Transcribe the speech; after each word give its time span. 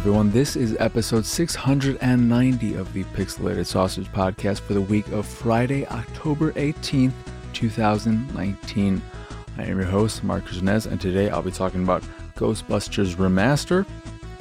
everyone. 0.00 0.30
This 0.30 0.56
is 0.56 0.78
episode 0.80 1.26
690 1.26 2.74
of 2.76 2.90
the 2.94 3.04
Pixelated 3.04 3.66
Sausage 3.66 4.10
Podcast 4.10 4.60
for 4.60 4.72
the 4.72 4.80
week 4.80 5.06
of 5.08 5.26
Friday, 5.26 5.86
October 5.88 6.52
18th, 6.52 7.12
2019. 7.52 9.02
I 9.58 9.62
am 9.62 9.78
your 9.78 9.86
host, 9.86 10.24
Marc 10.24 10.46
Janez, 10.46 10.90
and 10.90 10.98
today 10.98 11.28
I'll 11.28 11.42
be 11.42 11.50
talking 11.50 11.82
about 11.82 12.02
Ghostbusters 12.34 13.16
Remaster, 13.16 13.86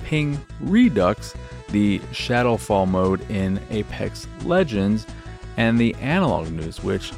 Ping 0.06 0.40
Redux, 0.62 1.36
the 1.72 2.00
Shadowfall 2.14 2.88
mode 2.88 3.30
in 3.30 3.60
Apex 3.70 4.30
Legends, 4.46 5.06
and 5.58 5.78
the 5.78 5.94
Analogue 5.96 6.52
news, 6.52 6.82
which 6.82 7.12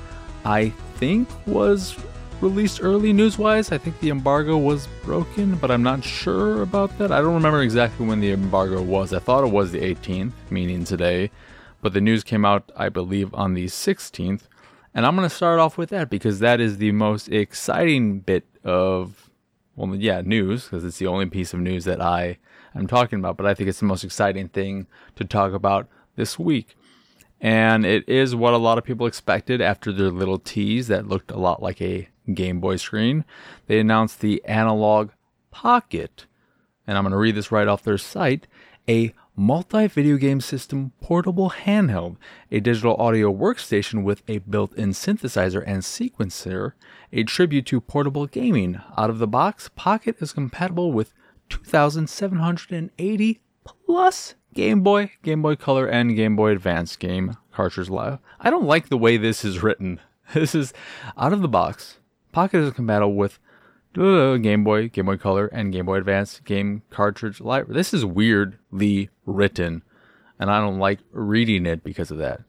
I 0.46 0.70
think 0.96 1.30
was 1.46 1.96
released 2.42 2.82
early 2.82 3.14
news 3.14 3.38
wise. 3.38 3.72
I 3.72 3.78
think 3.78 4.00
the 4.00 4.10
embargo 4.10 4.58
was 4.58 4.88
broken, 5.04 5.56
but 5.56 5.70
I'm 5.70 5.84
not 5.84 6.04
sure 6.04 6.64
about 6.64 6.98
that. 6.98 7.12
I 7.12 7.22
don't 7.22 7.36
remember 7.36 7.62
exactly 7.62 8.06
when 8.06 8.20
the 8.20 8.32
embargo 8.32 8.82
was. 8.82 9.14
I 9.14 9.20
thought 9.20 9.44
it 9.44 9.52
was 9.52 9.72
the 9.72 9.80
18th, 9.80 10.32
meaning 10.50 10.84
today, 10.84 11.30
but 11.82 11.94
the 11.94 12.02
news 12.02 12.24
came 12.24 12.44
out, 12.44 12.72
I 12.76 12.90
believe, 12.90 13.34
on 13.34 13.54
the 13.54 13.66
16th. 13.66 14.42
And 14.94 15.06
I'm 15.06 15.16
going 15.16 15.30
to 15.30 15.36
start 15.36 15.60
off 15.60 15.78
with 15.78 15.90
that 15.90 16.10
because 16.10 16.40
that 16.40 16.60
is 16.60 16.78
the 16.78 16.92
most 16.92 17.30
exciting 17.30 18.20
bit 18.20 18.46
of, 18.64 19.30
well, 19.76 19.96
yeah, 19.96 20.22
news, 20.22 20.66
because 20.66 20.84
it's 20.84 20.98
the 20.98 21.08
only 21.08 21.28
piece 21.28 21.54
of 21.54 21.60
news 21.60 21.86
that 21.86 22.02
I 22.02 22.40
am 22.76 22.88
talking 22.88 23.20
about, 23.20 23.38
but 23.38 23.46
I 23.46 23.54
think 23.54 23.70
it's 23.70 23.80
the 23.80 23.86
most 23.86 24.04
exciting 24.04 24.50
thing 24.50 24.88
to 25.16 25.24
talk 25.24 25.54
about 25.54 25.88
this 26.16 26.38
week. 26.40 26.76
And 27.40 27.86
it 27.86 28.08
is 28.08 28.36
what 28.36 28.54
a 28.54 28.58
lot 28.58 28.78
of 28.78 28.84
people 28.84 29.08
expected 29.08 29.62
after 29.62 29.92
their 29.92 30.12
little 30.12 30.38
tease 30.38 30.88
that 30.90 31.08
looked 31.08 31.32
a 31.32 31.40
lot 31.40 31.62
like 31.62 31.82
a 31.82 32.08
Game 32.34 32.60
Boy 32.60 32.78
screen. 32.78 33.26
They 33.68 33.80
announced 33.80 34.20
the 34.22 34.44
Analogue 34.46 35.12
Pocket, 35.52 36.26
and 36.88 36.98
I'm 36.98 37.04
going 37.04 37.12
to 37.12 37.18
read 37.18 37.36
this 37.36 37.52
right 37.52 37.68
off 37.68 37.84
their 37.84 37.98
site 37.98 38.48
a 38.88 39.14
multi 39.36 39.88
video 39.88 40.18
game 40.18 40.42
system 40.42 40.92
portable 41.02 41.52
handheld, 41.52 42.18
a 42.52 42.60
digital 42.60 42.96
audio 42.96 43.34
workstation 43.34 44.04
with 44.04 44.24
a 44.28 44.40
built 44.40 44.74
in 44.76 44.90
synthesizer 44.90 45.64
and 45.66 45.82
sequencer, 45.82 46.74
a 47.12 47.24
tribute 47.24 47.66
to 47.68 47.82
portable 47.82 48.28
gaming. 48.28 48.82
Out 48.98 49.10
of 49.10 49.20
the 49.20 49.28
box, 49.28 49.70
Pocket 49.76 50.18
is 50.20 50.34
compatible 50.34 50.92
with 50.92 51.14
2,780 51.50 53.40
plus 53.64 54.36
Game 54.54 54.82
Boy, 54.82 55.12
Game 55.22 55.42
Boy 55.42 55.56
Color, 55.56 55.88
and 55.88 56.16
Game 56.16 56.36
Boy 56.36 56.52
Advance 56.52 56.96
game 56.96 57.38
cartridge. 57.54 57.90
I 57.90 58.50
don't 58.50 58.66
like 58.66 58.90
the 58.90 58.98
way 58.98 59.18
this 59.18 59.46
is 59.46 59.64
written. 59.64 60.00
This 60.34 60.56
is 60.56 60.72
out 61.18 61.34
of 61.34 61.42
the 61.42 61.50
box. 61.50 61.98
Pocket 62.32 62.60
is 62.60 62.74
compatible 62.74 63.16
with 63.16 63.40
uh, 63.98 64.38
Game 64.38 64.64
Boy, 64.64 64.90
Game 64.90 65.06
Boy 65.06 65.18
Color, 65.18 65.48
and 65.48 65.72
Game 65.72 65.86
Boy 65.86 65.98
Advance 65.98 66.40
game 66.40 66.84
cartridge 66.90 67.42
library. 67.42 67.78
This 67.78 67.94
is 67.94 68.06
weirdly 68.06 69.10
written, 69.26 69.84
and 70.40 70.50
I 70.50 70.60
don't 70.60 70.80
like 70.80 71.00
reading 71.12 71.66
it 71.66 71.84
because 71.84 72.12
of 72.12 72.18
that. 72.20 72.42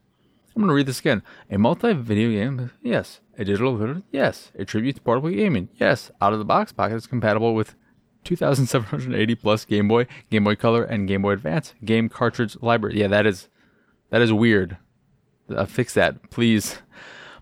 I'm 0.54 0.60
going 0.60 0.68
to 0.68 0.74
read 0.74 0.86
this 0.86 1.00
again. 1.00 1.22
A 1.50 1.58
multi 1.58 1.94
video 1.94 2.30
game, 2.30 2.70
yes. 2.82 3.20
A 3.38 3.44
digital 3.44 3.76
video, 3.76 4.02
yes. 4.10 4.52
A 4.58 4.64
tribute 4.64 4.96
to 4.96 5.02
portable 5.02 5.30
gaming, 5.30 5.68
yes. 5.76 6.10
Out 6.20 6.34
of 6.34 6.38
the 6.38 6.44
box, 6.44 6.72
Pocket 6.72 6.96
is 6.96 7.06
compatible 7.06 7.54
with 7.54 7.74
2,780 8.24 9.34
plus 9.36 9.64
Game 9.64 9.88
Boy, 9.88 10.06
Game 10.30 10.44
Boy 10.44 10.54
Color, 10.54 10.84
and 10.84 11.08
Game 11.08 11.22
Boy 11.22 11.32
Advance 11.32 11.74
game 11.84 12.08
cartridge 12.08 12.56
library. 12.60 13.00
Yeah, 13.00 13.08
that 13.08 13.26
is 13.26 13.48
that 14.10 14.20
is 14.22 14.32
weird. 14.32 14.76
Uh, 15.48 15.64
fix 15.64 15.94
that, 15.94 16.30
please. 16.30 16.78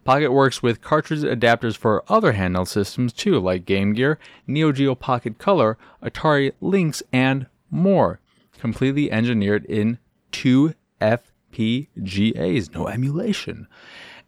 Pocket 0.04 0.32
works 0.32 0.62
with 0.62 0.80
cartridge 0.80 1.20
adapters 1.20 1.76
for 1.76 2.04
other 2.08 2.32
handheld 2.32 2.68
systems 2.68 3.12
too, 3.12 3.38
like 3.38 3.66
Game 3.66 3.92
Gear, 3.92 4.18
Neo 4.46 4.72
Geo 4.72 4.94
Pocket 4.94 5.38
Color, 5.38 5.76
Atari 6.02 6.52
Lynx, 6.60 7.02
and 7.12 7.46
more. 7.70 8.20
Completely 8.58 9.10
engineered 9.10 9.64
in 9.66 9.98
two 10.32 10.74
FPGAs, 11.00 12.74
no 12.74 12.88
emulation. 12.88 13.66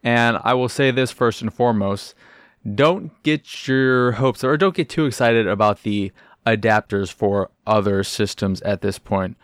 And 0.03 0.39
I 0.43 0.55
will 0.55 0.69
say 0.69 0.91
this 0.91 1.11
first 1.11 1.43
and 1.43 1.53
foremost 1.53 2.15
don't 2.75 3.11
get 3.23 3.67
your 3.67 4.13
hopes 4.13 4.45
or 4.45 4.57
don't 4.57 4.75
get 4.75 4.89
too 4.89 5.07
excited 5.07 5.49
about 5.49 5.83
the 5.83 6.13
adapters 6.47 7.13
for 7.13 7.51
other 7.67 8.05
systems 8.05 8.61
at 8.63 8.83
this 8.83 8.99
point. 8.99 9.37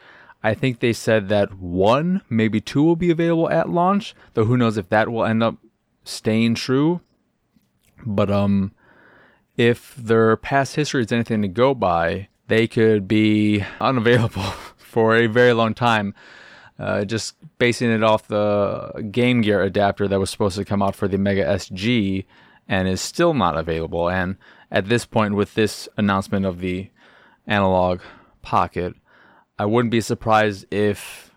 I 0.43 0.55
think 0.55 0.79
they 0.79 0.93
said 0.93 1.29
that 1.29 1.59
one, 1.59 2.23
maybe 2.31 2.61
two 2.61 2.83
will 2.83 2.97
be 2.97 3.11
available 3.11 3.51
at 3.51 3.69
launch, 3.69 4.15
though 4.35 4.45
who 4.45 4.57
knows 4.57 4.77
if 4.77 4.89
that 4.91 5.11
will 5.11 5.25
end 5.25 5.43
up 5.43 5.57
staying 6.09 6.55
true. 6.55 7.01
But 8.05 8.31
um 8.31 8.73
if 9.57 9.95
their 9.97 10.37
past 10.37 10.77
history 10.77 11.03
is 11.03 11.13
anything 11.13 11.43
to 11.43 11.49
go 11.49 11.75
by, 11.75 12.29
they 12.47 12.67
could 12.67 13.09
be 13.09 13.65
unavailable 13.81 14.43
for 14.77 15.17
a 15.17 15.27
very 15.27 15.53
long 15.53 15.75
time. 15.75 16.15
Uh, 16.79 17.05
just 17.05 17.35
basing 17.59 17.91
it 17.91 18.05
off 18.05 18.29
the 18.29 19.09
Game 19.11 19.41
Gear 19.41 19.63
adapter 19.63 20.07
that 20.07 20.21
was 20.21 20.31
supposed 20.31 20.57
to 20.57 20.65
come 20.65 20.81
out 20.81 20.95
for 20.95 21.09
the 21.09 21.19
Mega 21.19 21.45
SG 21.45 22.25
and 22.69 22.87
is 22.87 23.01
still 23.01 23.35
not 23.35 23.59
available. 23.59 24.09
And 24.09 24.37
at 24.71 24.89
this 24.89 25.05
point, 25.05 25.35
with 25.35 25.55
this 25.55 25.89
announcement 25.97 26.47
of 26.47 26.61
the 26.61 26.89
Analogue 27.49 28.01
pocket, 28.43 28.95
I 29.59 29.65
wouldn't 29.65 29.91
be 29.91 30.01
surprised 30.01 30.73
if 30.73 31.28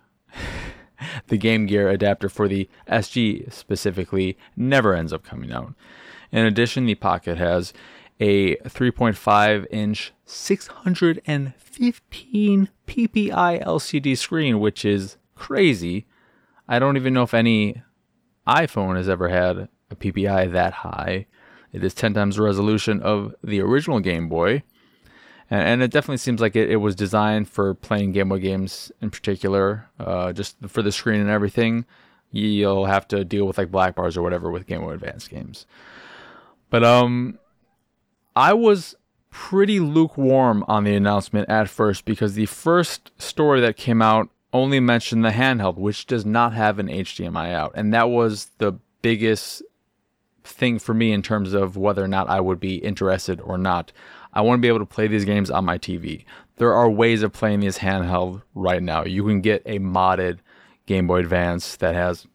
the 1.28 1.38
Game 1.38 1.66
Gear 1.66 1.90
adapter 1.90 2.30
for 2.30 2.48
the 2.48 2.70
SG 2.88 3.52
specifically 3.52 4.38
never 4.56 4.96
ends 4.96 5.14
up 5.14 5.24
coming 5.24 5.52
out. 5.52 5.74
In 6.32 6.46
addition, 6.46 6.86
the 6.86 6.96
Pocket 6.96 7.38
has 7.38 7.74
a 8.20 8.56
3.5 8.58 9.66
inch 9.72 10.14
615 10.26 12.70
ppi 12.88 13.64
LCD 13.64 14.18
screen, 14.18 14.60
which 14.60 14.86
is 14.86 15.18
crazy. 15.36 16.06
I 16.68 16.80
don't 16.80 16.98
even 16.98 17.14
know 17.14 17.24
if 17.24 17.34
any 17.34 17.82
iPhone 18.48 18.96
has 18.96 19.10
ever 19.10 19.30
had 19.30 19.68
a 19.90 19.96
PPI 19.96 20.52
that 20.52 20.74
high. 20.74 21.26
It 21.74 21.84
is 21.84 21.94
10 21.94 22.14
times 22.14 22.36
the 22.36 22.44
resolution 22.44 23.02
of 23.02 23.34
the 23.44 23.62
original 23.62 24.00
Game 24.00 24.30
Boy. 24.30 24.64
And, 25.52 25.62
and 25.62 25.84
it 25.84 25.92
definitely 25.92 26.18
seems 26.18 26.42
like 26.42 26.56
it, 26.56 26.72
it, 26.72 26.78
was 26.78 26.96
designed 26.96 27.50
for 27.50 27.76
playing 27.76 28.14
Game 28.14 28.30
Boy 28.30 28.40
games 28.40 28.92
in 29.02 29.12
particular, 29.12 29.88
uh, 30.00 30.32
just 30.32 30.56
for 30.68 30.82
the 30.82 30.92
screen 30.92 31.20
and 31.20 31.30
everything. 31.30 31.86
You'll 32.32 32.86
have 32.86 33.08
to 33.10 33.26
deal 33.26 33.46
with 33.46 33.58
like 33.58 33.70
black 33.70 33.96
bars 33.96 34.16
or 34.16 34.22
whatever 34.22 34.50
with 34.50 34.66
Game 34.66 34.82
Boy 34.82 34.94
Advance 34.94 35.28
games. 35.28 35.68
But 36.70 36.86
um, 36.86 37.38
I 38.36 38.54
was 38.54 38.96
pretty 39.30 39.80
lukewarm 39.80 40.64
on 40.68 40.86
the 40.86 40.96
announcement 40.96 41.50
at 41.50 41.70
first 41.70 42.06
because 42.06 42.34
the 42.34 42.46
first 42.46 43.12
story 43.18 43.60
that 43.62 43.76
came 43.76 44.02
out 44.02 44.30
only 44.54 44.80
mentioned 44.80 45.24
the 45.24 45.30
handheld, 45.30 45.78
which 45.78 46.06
does 46.06 46.26
not 46.26 46.54
have 46.54 46.80
an 46.80 46.88
HDMI 46.88 47.54
out, 47.54 47.74
and 47.76 47.94
that 47.94 48.10
was 48.10 48.50
the 48.58 48.74
biggest 49.02 49.64
thing 50.44 50.80
for 50.80 50.94
me 50.94 51.12
in 51.12 51.22
terms 51.22 51.54
of 51.54 51.78
whether 51.78 52.04
or 52.04 52.08
not 52.08 52.30
I 52.30 52.40
would 52.40 52.60
be 52.60 52.76
interested 52.76 53.40
or 53.42 53.58
not. 53.58 53.92
I 54.34 54.42
want 54.42 54.60
to 54.60 54.62
be 54.62 54.68
able 54.68 54.80
to 54.80 54.86
play 54.86 55.08
these 55.08 55.26
games 55.26 55.50
on 55.52 55.66
my 55.66 55.78
TV. 55.78 56.26
There 56.58 56.74
are 56.74 56.90
ways 56.90 57.24
of 57.24 57.34
playing 57.34 57.60
these 57.60 57.80
handheld 57.80 58.44
right 58.54 58.82
now. 58.82 59.04
You 59.04 59.24
can 59.26 59.42
get 59.42 59.62
a 59.66 59.80
modded 59.80 60.40
Game 60.86 61.08
Boy 61.08 61.20
Advance 61.20 61.76
that 61.78 61.96
has 61.96 62.28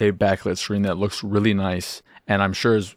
a 0.00 0.12
backlit 0.12 0.58
screen 0.58 0.82
that 0.82 0.96
looks 0.96 1.22
really 1.22 1.54
nice, 1.54 2.02
and 2.26 2.42
I'm 2.42 2.52
sure 2.52 2.76
is 2.76 2.96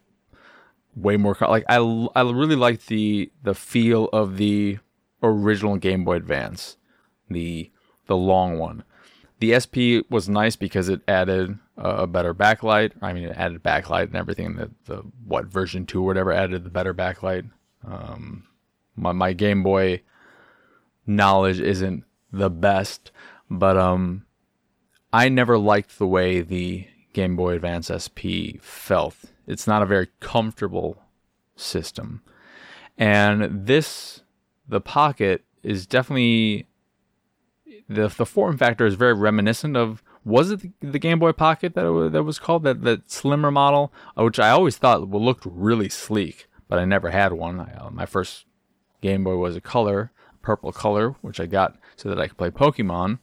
way 0.96 1.18
more 1.18 1.36
like 1.42 1.66
I 1.68 1.78
I 2.16 2.22
really 2.22 2.56
like 2.56 2.86
the 2.86 3.32
the 3.44 3.54
feel 3.54 4.06
of 4.14 4.38
the 4.38 4.80
original 5.22 5.78
Game 5.78 6.06
Boy 6.06 6.16
Advance, 6.16 6.78
the 7.30 7.72
the 8.08 8.18
long 8.18 8.58
one. 8.58 8.84
The 9.40 9.60
SP 9.60 10.08
was 10.10 10.30
nice 10.30 10.56
because 10.56 10.88
it 10.88 11.02
added 11.08 11.60
a 11.76 12.08
better 12.08 12.34
backlight. 12.34 12.94
I 13.02 13.12
mean, 13.12 13.26
it 13.26 13.36
added 13.36 13.62
backlight 13.64 14.04
and 14.04 14.16
everything. 14.16 14.56
The 14.56 14.72
the 14.86 15.04
what 15.26 15.46
version 15.46 15.86
two 15.86 16.02
or 16.02 16.06
whatever 16.06 16.32
added 16.32 16.64
the 16.64 16.70
better 16.70 16.94
backlight. 16.94 17.50
Um, 17.86 18.46
my 18.96 19.12
my 19.12 19.34
Game 19.34 19.64
Boy 19.64 20.02
knowledge 21.06 21.60
isn't 21.60 22.04
the 22.32 22.50
best, 22.50 23.12
but 23.50 23.78
um, 23.78 24.26
I 25.12 25.30
never 25.30 25.58
liked 25.58 25.98
the 25.98 26.08
way 26.08 26.42
the 26.42 26.88
Game 27.14 27.36
Boy 27.36 27.54
Advance 27.54 27.92
SP 27.94 28.60
felt. 28.62 29.16
It's 29.48 29.68
not 29.68 29.82
a 29.82 29.88
very 29.88 30.08
comfortable 30.20 30.98
system, 31.56 32.22
and 32.98 33.66
this 33.66 34.22
the 34.68 34.82
Pocket 34.82 35.44
is 35.62 35.86
definitely 35.86 36.68
the 37.90 38.08
the 38.08 38.26
form 38.26 38.58
factor 38.58 38.86
is 38.86 38.96
very 38.96 39.14
reminiscent 39.14 39.76
of 39.76 40.04
was 40.26 40.52
it 40.52 40.62
the, 40.80 41.00
Game 41.00 41.20
Boy 41.20 41.34
Pocket 41.34 41.76
that 41.76 41.84
was, 41.84 42.12
that 42.14 42.24
was 42.24 42.40
called 42.40 42.64
that 42.64 42.84
that 42.84 43.12
slimmer 43.12 43.52
model, 43.52 43.92
which 44.16 44.40
I 44.40 44.50
always 44.50 44.78
thought 44.78 45.10
looked 45.10 45.46
really 45.46 45.90
sleek 45.90 46.48
but 46.74 46.80
I 46.80 46.86
never 46.86 47.12
had 47.12 47.34
one. 47.34 47.60
I, 47.60 47.72
uh, 47.76 47.92
my 47.92 48.08
first 48.08 48.46
Game 49.00 49.24
Boy 49.24 49.36
was 49.36 49.56
a 49.56 49.62
color, 49.62 50.12
purple 50.42 50.72
color, 50.72 51.12
which 51.22 51.40
I 51.40 51.46
got 51.46 51.76
so 51.96 52.10
that 52.10 52.20
I 52.20 52.28
could 52.28 52.38
play 52.40 52.50
Pokemon. 52.50 53.20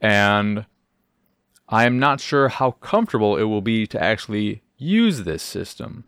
And 0.00 0.66
I 1.68 1.86
am 1.86 1.98
not 1.98 2.20
sure 2.20 2.48
how 2.48 2.70
comfortable 2.70 3.36
it 3.36 3.42
will 3.50 3.62
be 3.62 3.84
to 3.88 4.00
actually 4.00 4.62
use 4.76 5.24
this 5.24 5.42
system. 5.42 6.04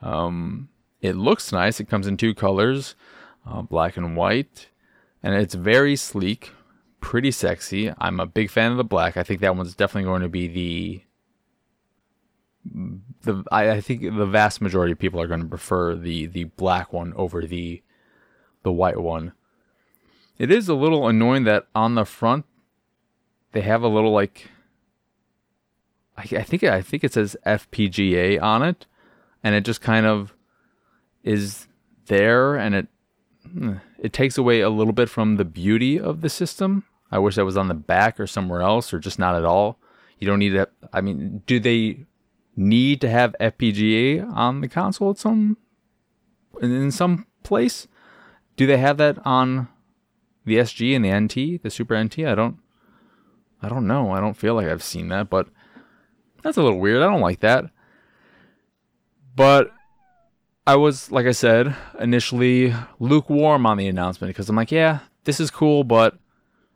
Um, 0.00 0.68
it 1.00 1.16
looks 1.16 1.50
nice. 1.50 1.80
It 1.80 1.88
comes 1.88 2.06
in 2.06 2.16
two 2.16 2.32
colors, 2.32 2.94
uh, 3.44 3.62
black 3.62 3.96
and 3.96 4.14
white, 4.16 4.68
and 5.20 5.34
it's 5.34 5.54
very 5.56 5.96
sleek 5.96 6.52
pretty 7.00 7.32
sexy. 7.32 7.92
I'm 7.98 8.20
a 8.20 8.26
big 8.26 8.50
fan 8.50 8.70
of 8.70 8.76
the 8.76 8.84
black. 8.84 9.16
I 9.16 9.24
think 9.24 9.40
that 9.40 9.56
one's 9.56 9.74
definitely 9.74 10.08
going 10.08 10.22
to 10.22 10.28
be 10.28 10.46
the 10.46 11.02
the 12.64 13.44
I, 13.50 13.70
I 13.70 13.80
think 13.80 14.02
the 14.02 14.26
vast 14.26 14.60
majority 14.60 14.92
of 14.92 14.98
people 14.98 15.20
are 15.20 15.26
going 15.26 15.42
to 15.42 15.46
prefer 15.46 15.94
the 15.94 16.26
the 16.26 16.44
black 16.44 16.92
one 16.92 17.12
over 17.14 17.42
the 17.42 17.82
the 18.62 18.72
white 18.72 19.00
one. 19.00 19.32
It 20.38 20.50
is 20.50 20.68
a 20.68 20.74
little 20.74 21.08
annoying 21.08 21.44
that 21.44 21.66
on 21.74 21.94
the 21.94 22.04
front 22.04 22.44
they 23.52 23.62
have 23.62 23.82
a 23.82 23.88
little 23.88 24.12
like 24.12 24.50
I, 26.16 26.22
I 26.38 26.42
think 26.42 26.64
I 26.64 26.82
think 26.82 27.04
it 27.04 27.12
says 27.12 27.36
FPGA 27.46 28.42
on 28.42 28.62
it, 28.62 28.86
and 29.42 29.54
it 29.54 29.64
just 29.64 29.80
kind 29.80 30.06
of 30.06 30.34
is 31.22 31.68
there, 32.06 32.56
and 32.56 32.74
it 32.74 32.88
hmm, 33.50 33.74
it 33.98 34.12
takes 34.12 34.36
away 34.36 34.60
a 34.60 34.70
little 34.70 34.92
bit 34.92 35.08
from 35.08 35.36
the 35.36 35.44
beauty 35.44 35.98
of 35.98 36.20
the 36.20 36.28
system. 36.28 36.84
I 37.10 37.18
wish 37.18 37.36
that 37.36 37.44
was 37.44 37.56
on 37.56 37.68
the 37.68 37.74
back 37.74 38.20
or 38.20 38.26
somewhere 38.26 38.62
else, 38.62 38.92
or 38.92 38.98
just 38.98 39.18
not 39.18 39.34
at 39.36 39.44
all. 39.44 39.78
You 40.18 40.26
don't 40.26 40.40
need 40.40 40.50
to. 40.50 40.68
I 40.92 41.00
mean, 41.00 41.42
do 41.46 41.60
they 41.60 42.06
need 42.58 43.00
to 43.00 43.08
have 43.08 43.36
FPGA 43.40 44.28
on 44.34 44.60
the 44.60 44.68
console 44.68 45.10
at 45.10 45.18
some 45.18 45.56
in 46.60 46.90
some 46.90 47.26
place? 47.44 47.86
Do 48.56 48.66
they 48.66 48.78
have 48.78 48.96
that 48.98 49.24
on 49.24 49.68
the 50.44 50.56
SG 50.56 50.94
and 50.96 51.04
the 51.04 51.20
NT, 51.20 51.62
the 51.62 51.70
Super 51.70 52.02
NT? 52.02 52.20
I 52.20 52.34
don't 52.34 52.58
I 53.62 53.68
don't 53.68 53.86
know. 53.86 54.12
I 54.12 54.20
don't 54.20 54.36
feel 54.36 54.54
like 54.54 54.66
I've 54.66 54.82
seen 54.82 55.08
that, 55.08 55.30
but 55.30 55.48
that's 56.42 56.56
a 56.56 56.62
little 56.62 56.78
weird. 56.78 57.02
I 57.02 57.06
don't 57.06 57.20
like 57.20 57.40
that. 57.40 57.64
But 59.34 59.72
I 60.66 60.76
was, 60.76 61.10
like 61.10 61.26
I 61.26 61.32
said, 61.32 61.74
initially 61.98 62.74
lukewarm 62.98 63.66
on 63.66 63.78
the 63.78 63.88
announcement 63.88 64.30
because 64.30 64.48
I'm 64.48 64.56
like, 64.56 64.72
yeah, 64.72 65.00
this 65.24 65.40
is 65.40 65.50
cool, 65.50 65.84
but 65.84 66.18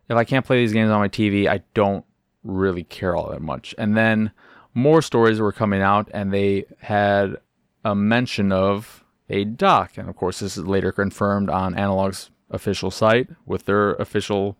if 0.08 0.17
I 0.17 0.25
can't 0.25 0.46
play 0.46 0.58
these 0.58 0.73
games 0.73 0.90
on 0.90 1.00
my 1.00 1.08
TV, 1.08 1.49
I 1.49 1.62
don't 1.75 2.05
really 2.43 2.84
care 2.84 3.14
all 3.14 3.31
that 3.31 3.43
much. 3.43 3.75
And 3.79 3.96
then 3.96 4.32
more 4.74 5.02
stories 5.02 5.40
were 5.40 5.52
coming 5.52 5.82
out, 5.82 6.08
and 6.12 6.32
they 6.32 6.64
had 6.78 7.36
a 7.84 7.94
mention 7.94 8.52
of 8.52 9.04
a 9.28 9.44
dock. 9.44 9.96
And 9.96 10.08
of 10.08 10.16
course, 10.16 10.40
this 10.40 10.56
is 10.56 10.66
later 10.66 10.92
confirmed 10.92 11.50
on 11.50 11.74
Analogue's 11.76 12.30
official 12.50 12.90
site 12.90 13.28
with 13.46 13.64
their 13.64 13.92
official 13.94 14.56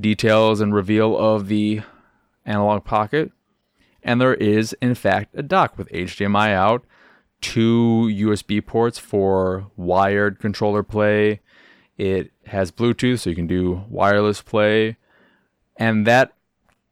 details 0.00 0.60
and 0.60 0.74
reveal 0.74 1.16
of 1.16 1.48
the 1.48 1.82
Analogue 2.44 2.84
Pocket. 2.84 3.32
And 4.02 4.20
there 4.20 4.34
is, 4.34 4.74
in 4.80 4.94
fact, 4.94 5.34
a 5.34 5.42
dock 5.42 5.76
with 5.76 5.90
HDMI 5.90 6.52
out, 6.52 6.84
two 7.40 8.10
USB 8.12 8.64
ports 8.64 8.98
for 8.98 9.70
wired 9.76 10.38
controller 10.38 10.82
play. 10.82 11.40
It 11.96 12.30
has 12.46 12.70
Bluetooth, 12.70 13.20
so 13.20 13.30
you 13.30 13.36
can 13.36 13.46
do 13.46 13.84
wireless 13.88 14.42
play. 14.42 14.96
And 15.76 16.06
that 16.06 16.34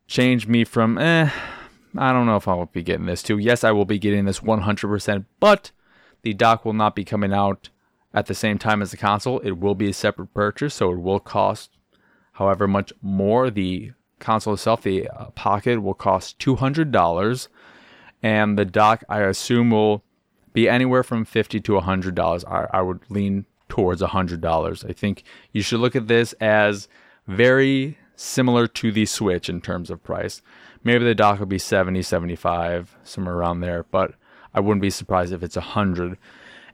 changed 0.06 0.48
me 0.48 0.64
from, 0.64 0.98
eh, 0.98 1.31
I 1.96 2.12
don't 2.12 2.26
know 2.26 2.37
if 2.37 2.49
I'll 2.49 2.67
be 2.67 2.82
getting 2.82 3.06
this 3.06 3.23
too. 3.23 3.38
Yes, 3.38 3.64
I 3.64 3.70
will 3.70 3.85
be 3.85 3.99
getting 3.99 4.25
this 4.25 4.41
100%, 4.41 5.25
but 5.41 5.70
the 6.23 6.35
dock 6.35 6.64
will 6.64 6.73
not 6.73 6.96
be 6.96 7.05
coming 7.05 7.32
out 7.32 7.69
at 8.12 8.26
the 8.26 8.35
same 8.35 8.58
time 8.58 8.82
as 8.82 8.91
the 8.91 8.96
console. 8.96 9.41
It 9.41 9.58
will 9.58 9.75
be 9.75 9.91
a 9.91 9.93
separate 9.93 10.35
purchase, 10.35 10.75
so 10.75 10.93
it 10.93 11.00
will 11.00 11.20
cost 11.20 11.76
however 12.32 12.67
much 12.67 12.93
more. 13.02 13.50
The 13.50 13.93
console 14.19 14.55
itself, 14.55 14.82
the 14.82 15.08
uh, 15.08 15.26
Pocket, 15.31 15.82
will 15.82 15.94
cost 15.94 16.38
$200, 16.38 17.49
and 18.23 18.58
the 18.58 18.64
dock, 18.64 19.05
I 19.08 19.20
assume, 19.20 19.70
will 19.70 20.02
be 20.52 20.69
anywhere 20.69 21.02
from 21.02 21.25
50 21.25 21.61
to 21.61 21.73
$100. 21.73 22.44
I, 22.49 22.79
I 22.79 22.81
would 22.81 23.00
lean 23.11 23.46
towards 23.69 24.00
$100. 24.00 24.88
I 24.88 24.93
think 24.93 25.25
you 25.52 25.62
should 25.62 25.81
look 25.81 25.96
at 25.96 26.08
this 26.08 26.32
as 26.35 26.88
very 27.26 27.99
similar 28.17 28.67
to 28.69 28.93
the 28.93 29.06
Switch 29.06 29.49
in 29.49 29.61
terms 29.61 29.91
of 29.91 30.02
price. 30.02 30.43
Maybe 30.84 31.04
the 31.04 31.14
dock 31.14 31.38
will 31.38 31.46
be 31.46 31.58
70, 31.58 32.02
75, 32.02 32.96
somewhere 33.02 33.34
around 33.34 33.60
there, 33.60 33.84
but 33.84 34.14
I 34.52 34.60
wouldn't 34.60 34.82
be 34.82 34.90
surprised 34.90 35.32
if 35.32 35.42
it's 35.42 35.56
100. 35.56 36.19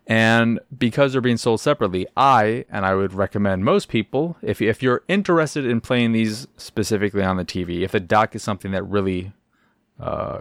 And 0.06 0.58
because 0.76 1.12
they're 1.12 1.20
being 1.20 1.36
sold 1.36 1.60
separately, 1.60 2.06
I, 2.16 2.64
and 2.68 2.84
I 2.84 2.96
would 2.96 3.14
recommend 3.14 3.64
most 3.64 3.88
people, 3.88 4.36
if, 4.42 4.60
if 4.60 4.82
you're 4.82 5.04
interested 5.06 5.64
in 5.64 5.80
playing 5.80 6.10
these 6.10 6.48
specifically 6.56 7.22
on 7.22 7.36
the 7.36 7.44
TV, 7.44 7.82
if 7.82 7.92
the 7.92 8.00
dock 8.00 8.34
is 8.34 8.42
something 8.42 8.72
that 8.72 8.82
really 8.82 9.32
uh, 10.00 10.40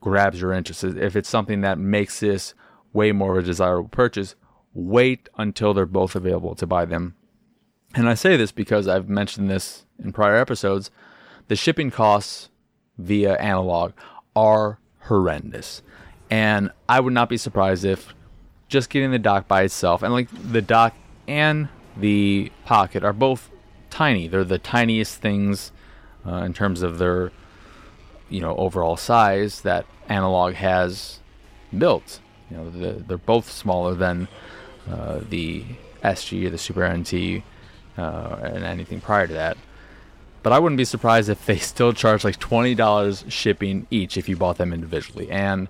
grabs 0.00 0.40
your 0.40 0.52
interest, 0.52 0.82
if 0.82 1.14
it's 1.14 1.28
something 1.28 1.60
that 1.60 1.78
makes 1.78 2.18
this 2.18 2.54
way 2.92 3.12
more 3.12 3.38
of 3.38 3.44
a 3.44 3.46
desirable 3.46 3.88
purchase, 3.88 4.34
wait 4.72 5.28
until 5.38 5.72
they're 5.72 5.86
both 5.86 6.16
available 6.16 6.56
to 6.56 6.66
buy 6.66 6.84
them. 6.84 7.14
And 7.94 8.08
I 8.08 8.14
say 8.14 8.36
this 8.36 8.50
because 8.50 8.88
I've 8.88 9.08
mentioned 9.08 9.48
this 9.48 9.86
in 10.02 10.12
prior 10.12 10.34
episodes. 10.34 10.90
The 11.46 11.54
shipping 11.54 11.92
costs 11.92 12.48
via 12.98 13.36
Analogue 13.36 13.92
are 14.34 14.78
horrendous. 15.00 15.82
And 16.30 16.70
I 16.88 17.00
would 17.00 17.12
not 17.12 17.28
be 17.28 17.36
surprised 17.36 17.84
if 17.84 18.14
just 18.68 18.90
getting 18.90 19.10
the 19.10 19.18
dock 19.18 19.46
by 19.46 19.62
itself, 19.62 20.02
and 20.02 20.12
like 20.12 20.28
the 20.32 20.62
dock 20.62 20.94
and 21.28 21.68
the 21.96 22.50
pocket 22.64 23.04
are 23.04 23.12
both 23.12 23.50
tiny. 23.90 24.26
They're 24.26 24.44
the 24.44 24.58
tiniest 24.58 25.20
things 25.20 25.70
uh, 26.26 26.36
in 26.36 26.54
terms 26.54 26.82
of 26.82 26.98
their, 26.98 27.30
you 28.28 28.40
know, 28.40 28.56
overall 28.56 28.96
size 28.96 29.60
that 29.60 29.86
Analogue 30.08 30.54
has 30.54 31.20
built. 31.76 32.20
You 32.50 32.56
know, 32.56 32.70
the, 32.70 32.92
they're 32.92 33.18
both 33.18 33.50
smaller 33.50 33.94
than 33.94 34.28
uh, 34.90 35.20
the 35.28 35.64
SG 36.02 36.46
or 36.46 36.50
the 36.50 36.58
Super 36.58 36.88
NT 36.88 37.42
uh, 37.96 38.36
and 38.42 38.64
anything 38.64 39.00
prior 39.00 39.26
to 39.26 39.32
that. 39.32 39.56
But 40.44 40.52
I 40.52 40.58
wouldn't 40.58 40.76
be 40.76 40.84
surprised 40.84 41.30
if 41.30 41.44
they 41.46 41.56
still 41.72 41.92
charge 41.92 42.22
like 42.22 42.38
twenty 42.38 42.76
dollars 42.76 43.24
shipping 43.28 43.88
each 43.90 44.16
if 44.16 44.28
you 44.28 44.36
bought 44.36 44.58
them 44.58 44.72
individually. 44.72 45.28
And 45.30 45.66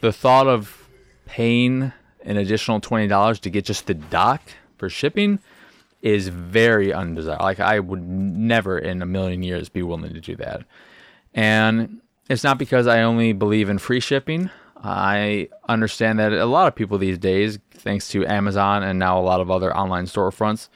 the 0.00 0.12
thought 0.12 0.46
of 0.46 0.88
paying 1.26 1.92
an 2.22 2.36
additional 2.38 2.80
twenty 2.80 3.08
dollars 3.08 3.40
to 3.40 3.50
get 3.50 3.66
just 3.66 3.86
the 3.86 3.94
dock 3.94 4.40
for 4.78 4.88
shipping 4.88 5.40
is 6.00 6.28
very 6.28 6.92
undesirable. 6.92 7.44
Like 7.44 7.60
I 7.60 7.80
would 7.80 8.02
never 8.02 8.78
in 8.78 9.02
a 9.02 9.06
million 9.06 9.42
years 9.42 9.68
be 9.68 9.82
willing 9.82 10.14
to 10.14 10.20
do 10.20 10.36
that. 10.36 10.62
And 11.34 12.00
it's 12.30 12.44
not 12.44 12.58
because 12.58 12.86
I 12.86 13.02
only 13.02 13.32
believe 13.32 13.68
in 13.68 13.78
free 13.78 14.00
shipping. 14.00 14.50
I 14.76 15.48
understand 15.68 16.18
that 16.18 16.32
a 16.32 16.44
lot 16.44 16.68
of 16.68 16.74
people 16.74 16.98
these 16.98 17.18
days, 17.18 17.58
thanks 17.70 18.08
to 18.08 18.26
Amazon 18.26 18.82
and 18.82 18.98
now 18.98 19.18
a 19.18 19.22
lot 19.22 19.40
of 19.40 19.50
other 19.50 19.74
online 19.74 20.04
storefronts, 20.04 20.68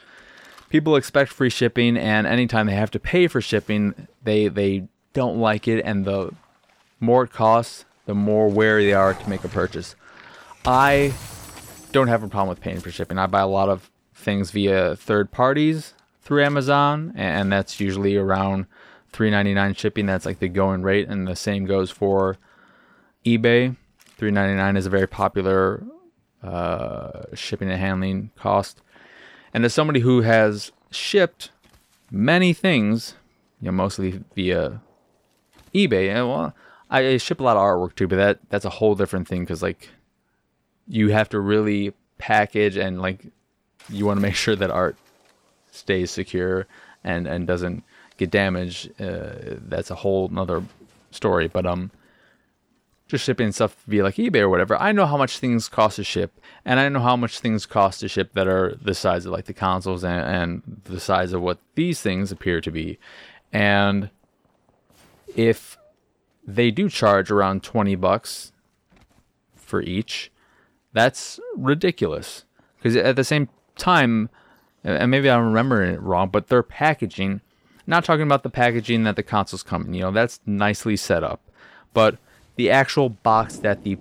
people 0.68 0.96
expect 0.96 1.32
free 1.32 1.50
shipping, 1.50 1.96
and 1.96 2.26
anytime 2.26 2.66
they 2.66 2.75
have 2.75 2.90
to 2.92 3.00
pay 3.00 3.26
for 3.26 3.40
shipping, 3.40 4.08
they 4.22 4.48
they 4.48 4.88
don't 5.12 5.38
like 5.38 5.66
it, 5.68 5.82
and 5.84 6.04
the 6.04 6.32
more 7.00 7.25
it 7.25 7.32
costs, 7.32 7.84
the 8.06 8.14
more 8.14 8.48
wary 8.48 8.87
they 8.87 8.92
are 8.92 9.14
to 9.14 9.28
make 9.28 9.44
a 9.44 9.48
purchase. 9.48 9.94
I 10.64 11.14
don't 11.92 12.08
have 12.08 12.22
a 12.22 12.28
problem 12.28 12.48
with 12.48 12.60
paying 12.60 12.80
for 12.80 12.90
shipping. 12.90 13.18
I 13.18 13.26
buy 13.26 13.40
a 13.40 13.46
lot 13.46 13.68
of 13.68 13.90
things 14.14 14.50
via 14.50 14.96
third 14.96 15.30
parties 15.30 15.94
through 16.22 16.44
Amazon, 16.44 17.12
and 17.16 17.50
that's 17.50 17.80
usually 17.80 18.16
around 18.16 18.66
$3.99 19.12 19.76
shipping. 19.76 20.06
That's 20.06 20.26
like 20.26 20.40
the 20.40 20.48
going 20.48 20.82
rate, 20.82 21.08
and 21.08 21.26
the 21.26 21.37
same 21.37 21.64
goes 21.64 21.90
for 21.90 22.37
eBay. 23.25 23.76
$3.99 24.18 24.76
is 24.76 24.87
a 24.87 24.90
very 24.90 25.06
popular 25.06 25.82
uh, 26.42 27.22
shipping 27.34 27.70
and 27.70 27.80
handling 27.80 28.30
cost. 28.37 28.82
And 29.52 29.64
as 29.64 29.74
somebody 29.74 30.00
who 30.00 30.22
has 30.22 30.72
shipped 30.90 31.50
many 32.10 32.52
things, 32.52 33.14
you 33.60 33.66
know, 33.66 33.72
mostly 33.72 34.22
via 34.34 34.80
eBay, 35.74 36.14
well, 36.26 36.54
I 36.90 37.16
ship 37.18 37.40
a 37.40 37.42
lot 37.42 37.56
of 37.56 37.62
artwork 37.62 37.94
too, 37.94 38.08
but 38.08 38.16
that 38.16 38.38
that's 38.48 38.64
a 38.64 38.70
whole 38.70 38.94
different 38.94 39.28
thing 39.28 39.40
because 39.40 39.62
like 39.62 39.90
you 40.86 41.10
have 41.10 41.28
to 41.30 41.40
really 41.40 41.92
package 42.16 42.76
and 42.76 43.00
like 43.00 43.26
you 43.88 44.06
want 44.06 44.18
to 44.18 44.22
make 44.22 44.34
sure 44.44 44.56
that 44.56 44.70
art 44.70 44.96
stays 45.70 46.10
secure 46.10 46.66
and 47.04 47.26
and 47.26 47.46
doesn't 47.46 47.84
get 48.16 48.30
damaged. 48.30 48.90
Uh, 49.00 49.56
that's 49.68 49.90
a 49.90 49.94
whole 49.94 50.28
nother 50.28 50.62
story. 51.10 51.48
But 51.48 51.66
um, 51.66 51.90
just 53.08 53.24
shipping 53.24 53.50
stuff 53.52 53.82
via 53.86 54.04
like 54.04 54.16
eBay 54.16 54.40
or 54.40 54.48
whatever, 54.48 54.76
I 54.76 54.92
know 54.92 55.06
how 55.06 55.16
much 55.16 55.38
things 55.38 55.68
cost 55.68 55.96
to 55.96 56.04
ship, 56.04 56.38
and 56.64 56.78
I 56.78 56.88
know 56.88 57.00
how 57.00 57.16
much 57.16 57.40
things 57.40 57.66
cost 57.66 58.00
to 58.00 58.08
ship 58.08 58.34
that 58.34 58.46
are 58.46 58.76
the 58.80 58.94
size 58.94 59.26
of 59.26 59.32
like 59.32 59.46
the 59.46 59.54
consoles 59.54 60.04
and, 60.04 60.20
and 60.20 60.82
the 60.84 61.00
size 61.00 61.32
of 61.32 61.40
what 61.40 61.58
these 61.74 62.00
things 62.00 62.30
appear 62.30 62.60
to 62.60 62.70
be. 62.70 62.98
And 63.52 64.10
if 65.34 65.78
they 66.46 66.70
do 66.70 66.88
charge 66.90 67.30
around 67.30 67.62
20 67.62 67.94
bucks 67.96 68.52
for 69.54 69.82
each, 69.82 70.30
that's 70.92 71.40
ridiculous. 71.56 72.44
Because 72.76 72.94
at 72.96 73.16
the 73.16 73.24
same 73.24 73.48
time, 73.76 74.28
and 74.84 75.10
maybe 75.10 75.30
I'm 75.30 75.46
remembering 75.46 75.94
it 75.94 76.02
wrong, 76.02 76.28
but 76.28 76.48
their 76.48 76.62
packaging, 76.62 77.40
not 77.86 78.04
talking 78.04 78.22
about 78.22 78.42
the 78.42 78.50
packaging 78.50 79.04
that 79.04 79.16
the 79.16 79.22
consoles 79.22 79.62
come 79.62 79.86
in, 79.86 79.94
you 79.94 80.02
know, 80.02 80.10
that's 80.10 80.40
nicely 80.44 80.96
set 80.96 81.24
up. 81.24 81.40
But 81.94 82.18
the 82.58 82.70
actual 82.70 83.08
box 83.08 83.56
that 83.58 83.84
the 83.84 83.96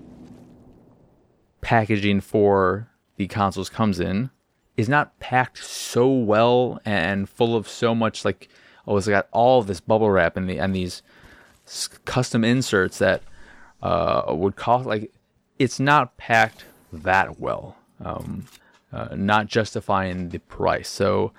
packaging 1.61 2.19
for 2.19 2.89
the 3.17 3.27
consoles 3.27 3.69
comes 3.69 3.99
in 3.99 4.31
is 4.75 4.89
not 4.89 5.17
packed 5.19 5.63
so 5.63 6.09
well 6.09 6.79
and 6.83 7.29
full 7.29 7.55
of 7.55 7.67
so 7.67 7.93
much 7.93 8.25
like 8.25 8.49
oh 8.87 8.97
it's 8.97 9.07
got 9.07 9.27
all 9.31 9.61
this 9.61 9.79
bubble 9.79 10.09
wrap 10.09 10.35
and 10.35 10.49
the 10.49 10.57
and 10.57 10.73
these 10.75 11.03
custom 12.05 12.43
inserts 12.43 12.97
that 12.97 13.21
uh, 13.83 14.23
would 14.29 14.55
cost 14.55 14.87
like 14.87 15.11
it's 15.59 15.79
not 15.79 16.17
packed 16.17 16.65
that 16.91 17.39
well 17.39 17.77
um, 18.03 18.45
uh, 18.91 19.09
not 19.15 19.47
justifying 19.47 20.29
the 20.29 20.39
price. 20.39 20.89
So 20.89 21.31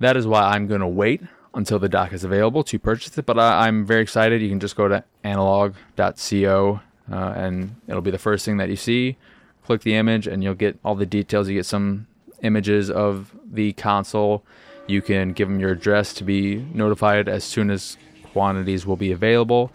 that 0.00 0.16
is 0.16 0.26
why 0.26 0.42
i'm 0.42 0.66
going 0.66 0.80
to 0.80 0.86
wait 0.86 1.22
until 1.54 1.78
the 1.78 1.88
dock 1.88 2.12
is 2.12 2.24
available 2.24 2.62
to 2.62 2.78
purchase 2.78 3.16
it 3.16 3.26
but 3.26 3.38
I, 3.38 3.68
am 3.68 3.84
very 3.84 4.02
excited 4.02 4.42
you 4.42 4.48
can 4.48 4.60
just 4.60 4.76
go 4.76 4.88
to 4.88 5.04
analogue.co 5.24 6.80
uh, 7.10 7.14
and 7.14 7.76
it'll 7.86 8.02
be 8.02 8.10
the 8.10 8.18
first 8.18 8.44
thing 8.44 8.58
that 8.58 8.68
you 8.68 8.76
see 8.76 9.16
click 9.64 9.82
the 9.82 9.94
image 9.94 10.26
and 10.26 10.42
you'll 10.42 10.54
get 10.54 10.78
all 10.84 10.94
the 10.94 11.06
details 11.06 11.48
you 11.48 11.54
get 11.54 11.66
some 11.66 12.06
images 12.42 12.90
of 12.90 13.36
the 13.44 13.72
console. 13.74 14.44
You 14.86 15.02
can 15.02 15.32
give 15.32 15.48
them 15.48 15.60
your 15.60 15.72
address 15.72 16.14
to 16.14 16.24
be 16.24 16.56
notified 16.72 17.28
as 17.28 17.44
soon 17.44 17.70
as 17.70 17.96
quantities 18.32 18.86
will 18.86 18.96
be 18.96 19.12
available. 19.12 19.70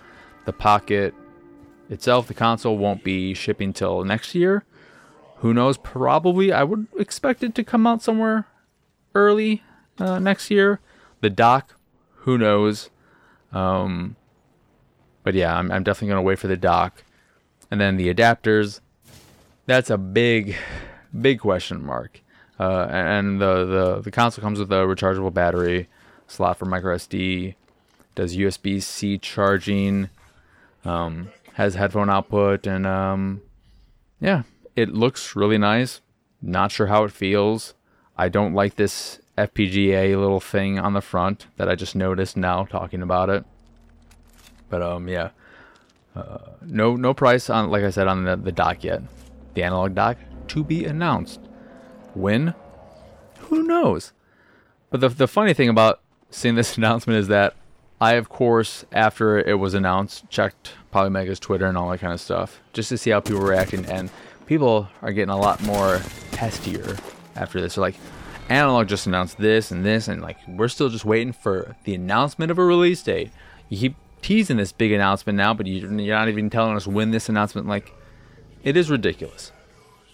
The 0.46 0.54
Pocket 0.54 1.14
itself, 1.90 2.28
the 2.28 2.34
console, 2.34 2.78
won't 2.78 3.04
be 3.04 3.34
shipping 3.34 3.74
till 3.74 4.04
next 4.04 4.34
year. 4.34 4.64
Who 5.38 5.54
knows? 5.54 5.78
Probably, 5.78 6.52
I 6.52 6.64
would 6.64 6.88
expect 6.98 7.44
it 7.44 7.54
to 7.56 7.64
come 7.64 7.86
out 7.86 8.02
somewhere 8.02 8.48
early 9.14 9.62
uh, 10.00 10.20
next 10.20 10.50
year. 10.50 10.80
The 11.24 11.30
dock, 11.30 11.76
who 12.16 12.38
knows? 12.38 12.90
Um, 13.54 14.18
but 15.24 15.36
yeah, 15.36 15.58
I'm, 15.58 15.72
I'm 15.72 15.82
definitely 15.82 16.10
going 16.10 16.18
to 16.18 16.28
wait 16.28 16.38
for 16.38 16.48
the 16.48 16.58
dock. 16.58 17.06
And 17.72 17.80
then 17.80 17.96
the 17.96 18.14
adapters, 18.14 18.82
that's 19.66 19.90
a 19.90 19.98
big, 19.98 20.58
big 21.18 21.40
question 21.40 21.82
mark. 21.82 22.20
Uh, 22.60 22.88
and 22.90 23.40
the, 23.40 23.64
the, 23.64 24.02
the 24.02 24.12
console 24.12 24.42
comes 24.42 24.60
with 24.60 24.70
a 24.74 24.84
rechargeable 24.84 25.34
battery, 25.34 25.88
slot 26.28 26.58
for 26.58 26.66
micro 26.66 26.98
SD, 26.98 27.56
does 28.16 28.36
USB 28.36 28.84
C 28.84 29.18
charging, 29.18 30.10
um, 30.84 31.30
has 31.54 31.76
headphone 31.76 32.10
output, 32.10 32.68
and 32.68 32.86
um, 32.86 33.42
yeah, 34.20 34.44
it 34.76 34.90
looks 34.90 35.38
really 35.38 35.58
nice. 35.58 36.02
Not 36.42 36.74
sure 36.74 36.88
how 36.88 37.06
it 37.06 37.14
feels. 37.14 37.76
I 38.18 38.28
don't 38.28 38.54
like 38.54 38.76
this 38.76 39.22
FPGA 39.38 40.18
little 40.20 40.40
thing 40.40 40.80
on 40.80 40.94
the 40.94 41.02
front 41.02 41.48
that 41.58 41.70
I 41.70 41.76
just 41.76 41.96
noticed 41.96 42.38
now 42.38 42.66
talking 42.66 43.02
about 43.02 43.30
it. 43.30 43.46
But 44.70 44.82
um, 44.82 45.08
yeah, 45.08 45.30
uh, 46.16 46.38
no 46.62 46.96
no 46.96 47.14
price 47.14 47.50
on 47.50 47.70
like 47.70 47.84
I 47.84 47.90
said 47.90 48.08
on 48.08 48.24
the, 48.26 48.36
the 48.36 48.52
dock 48.52 48.84
yet. 48.84 49.02
The 49.54 49.64
Analogue 49.64 49.96
dock 49.96 50.18
to 50.50 50.64
be 50.64 50.86
announced. 50.86 51.40
When? 52.14 52.54
Who 53.40 53.64
knows? 53.64 54.14
But 54.90 55.02
the, 55.02 55.10
the 55.10 55.28
funny 55.28 55.54
thing 55.54 55.70
about 55.70 56.02
seeing 56.30 56.56
this 56.56 56.78
announcement 56.78 57.20
is 57.20 57.28
that 57.28 57.56
I, 58.00 58.14
of 58.14 58.30
course, 58.30 58.86
after 58.92 59.40
it 59.40 59.60
was 59.60 59.74
announced, 59.74 60.30
checked 60.30 60.74
Polymega's 60.94 61.40
Twitter 61.40 61.66
and 61.66 61.78
all 61.78 61.90
that 61.90 62.00
kind 62.00 62.14
of 62.14 62.20
stuff 62.20 62.60
just 62.74 62.90
to 62.90 62.98
see 62.98 63.12
how 63.12 63.20
people 63.20 63.42
were 63.42 63.50
reacting. 63.50 63.86
And 63.86 64.12
people 64.46 64.90
are 65.02 65.14
getting 65.14 65.30
a 65.30 65.38
lot 65.38 65.62
more 65.64 65.98
testier 66.32 67.00
after 67.36 67.62
this. 67.62 67.76
They're 67.76 67.82
like, 67.82 67.96
Analogue 68.50 68.88
just 68.88 69.08
announced 69.08 69.38
this 69.38 69.72
and 69.72 69.86
this, 69.86 70.08
and 70.08 70.22
like, 70.22 70.38
we're 70.48 70.68
still 70.68 70.90
just 70.90 71.06
waiting 71.06 71.34
for 71.34 71.76
the 71.86 71.96
announcement 71.96 72.52
of 72.52 72.58
a 72.58 72.64
release 72.64 73.02
date. 73.02 73.32
You 73.70 73.78
keep 73.78 73.96
teasing 74.22 74.58
this 74.58 74.72
big 74.72 74.92
announcement 74.92 75.38
now, 75.38 75.54
but 75.54 75.68
you're 75.68 75.90
not 75.90 76.30
even 76.30 76.50
telling 76.50 76.76
us 76.76 76.86
when 76.86 77.12
this 77.12 77.30
announcement, 77.30 77.68
like, 77.68 77.94
it 78.64 78.78
is 78.78 78.90
ridiculous. 78.90 79.52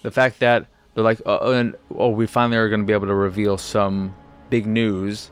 The 0.01 0.11
fact 0.11 0.39
that 0.39 0.67
they're 0.93 1.03
like, 1.03 1.21
oh, 1.25 1.51
and, 1.51 1.75
oh, 1.95 2.09
we 2.09 2.27
finally 2.27 2.57
are 2.57 2.69
going 2.69 2.81
to 2.81 2.87
be 2.87 2.93
able 2.93 3.07
to 3.07 3.13
reveal 3.13 3.57
some 3.57 4.15
big 4.49 4.65
news. 4.65 5.31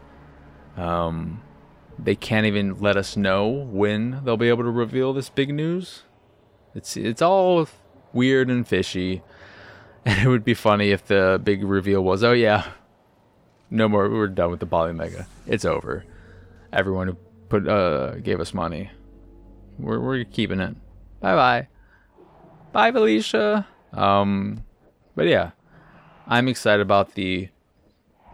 Um, 0.75 1.41
they 1.99 2.15
can't 2.15 2.45
even 2.45 2.79
let 2.79 2.97
us 2.97 3.17
know 3.17 3.47
when 3.47 4.23
they'll 4.23 4.37
be 4.37 4.49
able 4.49 4.63
to 4.63 4.69
reveal 4.69 5.13
this 5.13 5.29
big 5.29 5.53
news. 5.53 6.03
It's 6.75 6.95
it's 6.95 7.23
all 7.23 7.67
weird 8.13 8.49
and 8.49 8.67
fishy, 8.67 9.23
and 10.05 10.19
it 10.19 10.27
would 10.27 10.43
be 10.43 10.53
funny 10.53 10.91
if 10.91 11.05
the 11.05 11.41
big 11.43 11.63
reveal 11.63 12.03
was, 12.03 12.23
oh 12.23 12.33
yeah, 12.33 12.67
no 13.69 13.87
more, 13.89 14.09
we're 14.09 14.27
done 14.27 14.51
with 14.51 14.59
the 14.59 14.67
Polymega. 14.67 15.25
It's 15.45 15.65
over. 15.65 16.05
Everyone 16.71 17.07
who 17.07 17.17
put 17.49 17.67
uh 17.67 18.15
gave 18.15 18.39
us 18.39 18.53
money, 18.53 18.91
we're 19.79 19.99
we're 19.99 20.23
keeping 20.23 20.59
it. 20.59 20.75
Bye 21.19 21.35
bye. 21.35 21.67
Bye, 22.71 22.91
Felicia. 22.91 23.67
Um, 23.93 24.63
but 25.15 25.27
yeah, 25.27 25.51
I'm 26.27 26.47
excited 26.47 26.81
about 26.81 27.15
the 27.15 27.49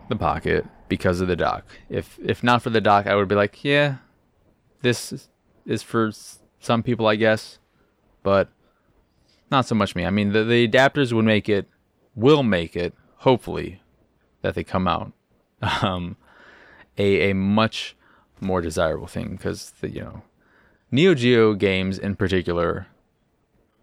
the 0.09 0.15
pocket 0.15 0.65
because 0.89 1.21
of 1.21 1.27
the 1.27 1.35
dock. 1.35 1.65
If 1.89 2.19
if 2.23 2.43
not 2.43 2.61
for 2.61 2.69
the 2.69 2.81
dock, 2.81 3.07
I 3.07 3.15
would 3.15 3.27
be 3.27 3.35
like, 3.35 3.63
yeah, 3.63 3.97
this 4.81 5.29
is 5.65 5.81
for 5.81 6.11
some 6.59 6.83
people, 6.83 7.07
I 7.07 7.15
guess, 7.15 7.59
but 8.21 8.49
not 9.51 9.65
so 9.65 9.75
much 9.75 9.95
me. 9.95 10.05
I 10.05 10.09
mean, 10.09 10.33
the 10.33 10.43
the 10.43 10.67
adapters 10.67 11.13
would 11.13 11.25
make 11.25 11.47
it, 11.47 11.67
will 12.15 12.43
make 12.43 12.75
it, 12.75 12.93
hopefully, 13.17 13.81
that 14.41 14.55
they 14.55 14.63
come 14.63 14.87
out, 14.87 15.13
um, 15.81 16.17
a 16.97 17.31
a 17.31 17.35
much 17.35 17.95
more 18.39 18.61
desirable 18.61 19.07
thing 19.07 19.35
because 19.35 19.71
the 19.81 19.89
you 19.89 20.01
know, 20.01 20.21
Neo 20.91 21.13
Geo 21.13 21.53
games 21.53 21.97
in 21.97 22.15
particular, 22.15 22.87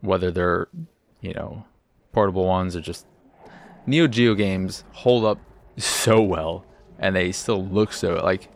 whether 0.00 0.30
they're 0.30 0.68
you 1.20 1.32
know 1.34 1.64
portable 2.12 2.46
ones 2.46 2.76
or 2.76 2.80
just 2.80 3.06
Neo 3.86 4.06
Geo 4.06 4.34
games 4.34 4.84
hold 4.92 5.24
up 5.24 5.38
so 5.76 6.20
well 6.20 6.64
and 6.98 7.16
they 7.16 7.32
still 7.32 7.64
look 7.64 7.92
so 7.92 8.14
like 8.22 8.48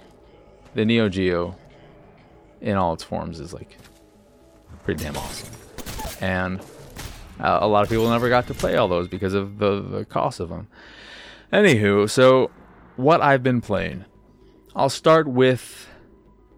the 0.75 0.85
Neo 0.85 1.09
Geo 1.09 1.57
in 2.61 2.77
all 2.77 2.93
its 2.93 3.05
forms 3.05 3.41
is 3.41 3.53
like 3.53 3.77
pretty 4.83 5.03
damn 5.03 5.17
awesome. 5.17 5.49
And 6.21 6.61
uh, 7.41 7.59
a 7.61 7.67
lot 7.67 7.83
of 7.83 7.89
people 7.89 8.09
never 8.11 8.29
got 8.29 8.47
to 8.49 8.55
play 8.55 8.77
all 8.77 8.89
those 8.89 9.09
because 9.09 9.35
of 9.35 9.59
the, 9.59 9.81
the 9.81 10.05
cost 10.05 10.41
of 10.41 10.49
them. 10.49 10.69
Anywho, 11.53 12.09
so 12.09 12.51
what 12.97 13.21
I've 13.21 13.43
been 13.43 13.61
playing. 13.61 14.05
I'll 14.75 14.91
start 14.91 15.29
with 15.29 15.89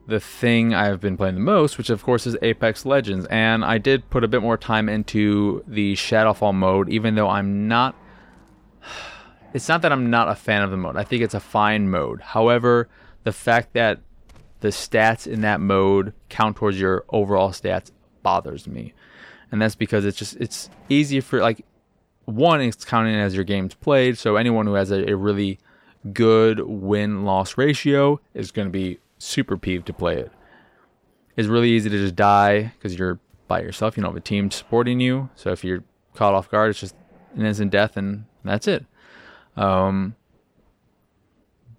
the 0.07 0.21
thing 0.21 0.73
I've 0.73 1.01
been 1.01 1.17
playing 1.17 1.35
the 1.35 1.41
most, 1.41 1.79
which 1.79 1.91
of 1.91 2.03
course 2.03 2.27
is 2.27 2.37
Apex 2.41 2.87
Legends. 2.87 3.27
And 3.27 3.65
I 3.65 3.79
did 3.79 4.09
put 4.09 4.25
a 4.25 4.29
bit 4.29 4.43
more 4.43 4.57
time 4.57 4.89
into 4.89 5.65
the 5.67 5.95
Shadowfall 5.95 6.55
mode, 6.55 6.89
even 6.89 7.15
though 7.15 7.29
I'm 7.29 7.69
not. 7.69 7.95
It's 9.55 9.69
not 9.69 9.81
that 9.83 9.93
I'm 9.93 10.11
not 10.11 10.29
a 10.29 10.35
fan 10.35 10.63
of 10.63 10.71
the 10.71 10.77
mode. 10.77 10.97
I 10.97 11.05
think 11.05 11.23
it's 11.23 11.33
a 11.33 11.41
fine 11.41 11.89
mode. 11.89 12.21
However, 12.21 12.91
the 13.23 13.33
fact 13.33 13.73
that 13.73 14.01
the 14.61 14.69
stats 14.69 15.27
in 15.27 15.41
that 15.43 15.61
mode 15.61 16.13
count 16.29 16.57
towards 16.57 16.79
your 16.79 17.07
overall 17.09 17.51
stats 17.51 17.91
bothers 18.23 18.67
me. 18.67 18.93
And 19.51 19.63
that's 19.63 19.75
because 19.75 20.05
it's 20.05 20.19
just 20.19 20.37
it's 20.37 20.69
easy 20.91 21.21
for 21.21 21.41
like 21.41 21.65
one 22.27 22.61
it's 22.61 22.85
counting 22.85 23.15
as 23.15 23.35
your 23.35 23.45
games 23.45 23.75
played, 23.75 24.19
so 24.19 24.37
anyone 24.37 24.67
who 24.67 24.75
has 24.75 24.91
a, 24.91 25.11
a 25.11 25.17
really 25.17 25.59
good 26.13 26.61
win 26.61 27.25
loss 27.25 27.57
ratio 27.57 28.21
is 28.35 28.51
going 28.51 28.67
to 28.67 28.73
be 28.73 28.99
super 29.19 29.57
peeved 29.57 29.87
to 29.87 29.93
play 29.93 30.19
it. 30.19 30.31
It's 31.37 31.49
really 31.49 31.71
easy 31.71 31.91
to 31.91 31.99
just 31.99 32.17
die 32.17 32.73
because 32.77 32.99
you're 32.99 33.19
by 33.49 33.61
yourself. 33.61 33.97
You 33.97 34.03
don't 34.03 34.13
have 34.13 34.17
a 34.17 34.21
team 34.21 34.51
supporting 34.51 35.01
you. 35.01 35.29
So 35.35 35.51
if 35.51 35.65
you're 35.65 35.85
caught 36.15 36.35
off 36.35 36.51
guard, 36.51 36.71
it's 36.71 36.81
just 36.81 36.97
an 37.35 37.45
instant 37.45 37.71
death 37.71 37.97
and 37.97 38.25
that's 38.45 38.67
it. 38.67 38.87
Um, 39.57 40.17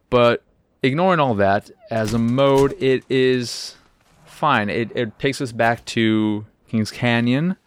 but 0.09 0.43
ignoring 0.83 1.19
all 1.19 1.35
that, 1.35 1.71
as 1.91 2.13
a 2.13 2.19
mode, 2.19 2.75
it 2.81 3.03
is 3.09 3.75
fine. 4.25 4.69
It, 4.69 4.91
it 4.95 5.17
takes 5.19 5.41
us 5.41 5.51
back 5.51 5.83
to 5.85 6.45
Kings 6.67 6.91
Canyon 6.91 7.57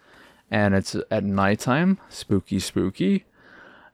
and 0.50 0.74
it's 0.74 0.96
at 1.10 1.24
nighttime. 1.24 1.98
Spooky, 2.08 2.58
spooky. 2.58 3.24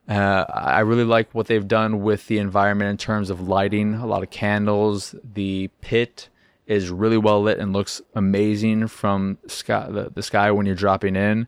Uh, 0.08 0.44
I 0.48 0.80
really 0.80 1.04
like 1.04 1.34
what 1.34 1.46
they've 1.46 1.66
done 1.66 2.02
with 2.02 2.28
the 2.28 2.38
environment 2.38 2.90
in 2.90 2.96
terms 2.96 3.28
of 3.28 3.48
lighting. 3.48 3.94
A 3.94 4.06
lot 4.06 4.22
of 4.22 4.30
candles. 4.30 5.14
The 5.25 5.68
pit 5.80 6.28
is 6.66 6.90
really 6.90 7.18
well 7.18 7.42
lit 7.42 7.58
and 7.58 7.72
looks 7.72 8.00
amazing 8.14 8.86
from 8.88 9.38
sky, 9.46 9.86
the, 9.90 10.10
the 10.10 10.22
sky 10.22 10.50
when 10.50 10.66
you're 10.66 10.75
dropping 10.75 11.16
in, 11.16 11.46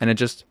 and 0.00 0.10
it 0.10 0.14
just 0.14 0.44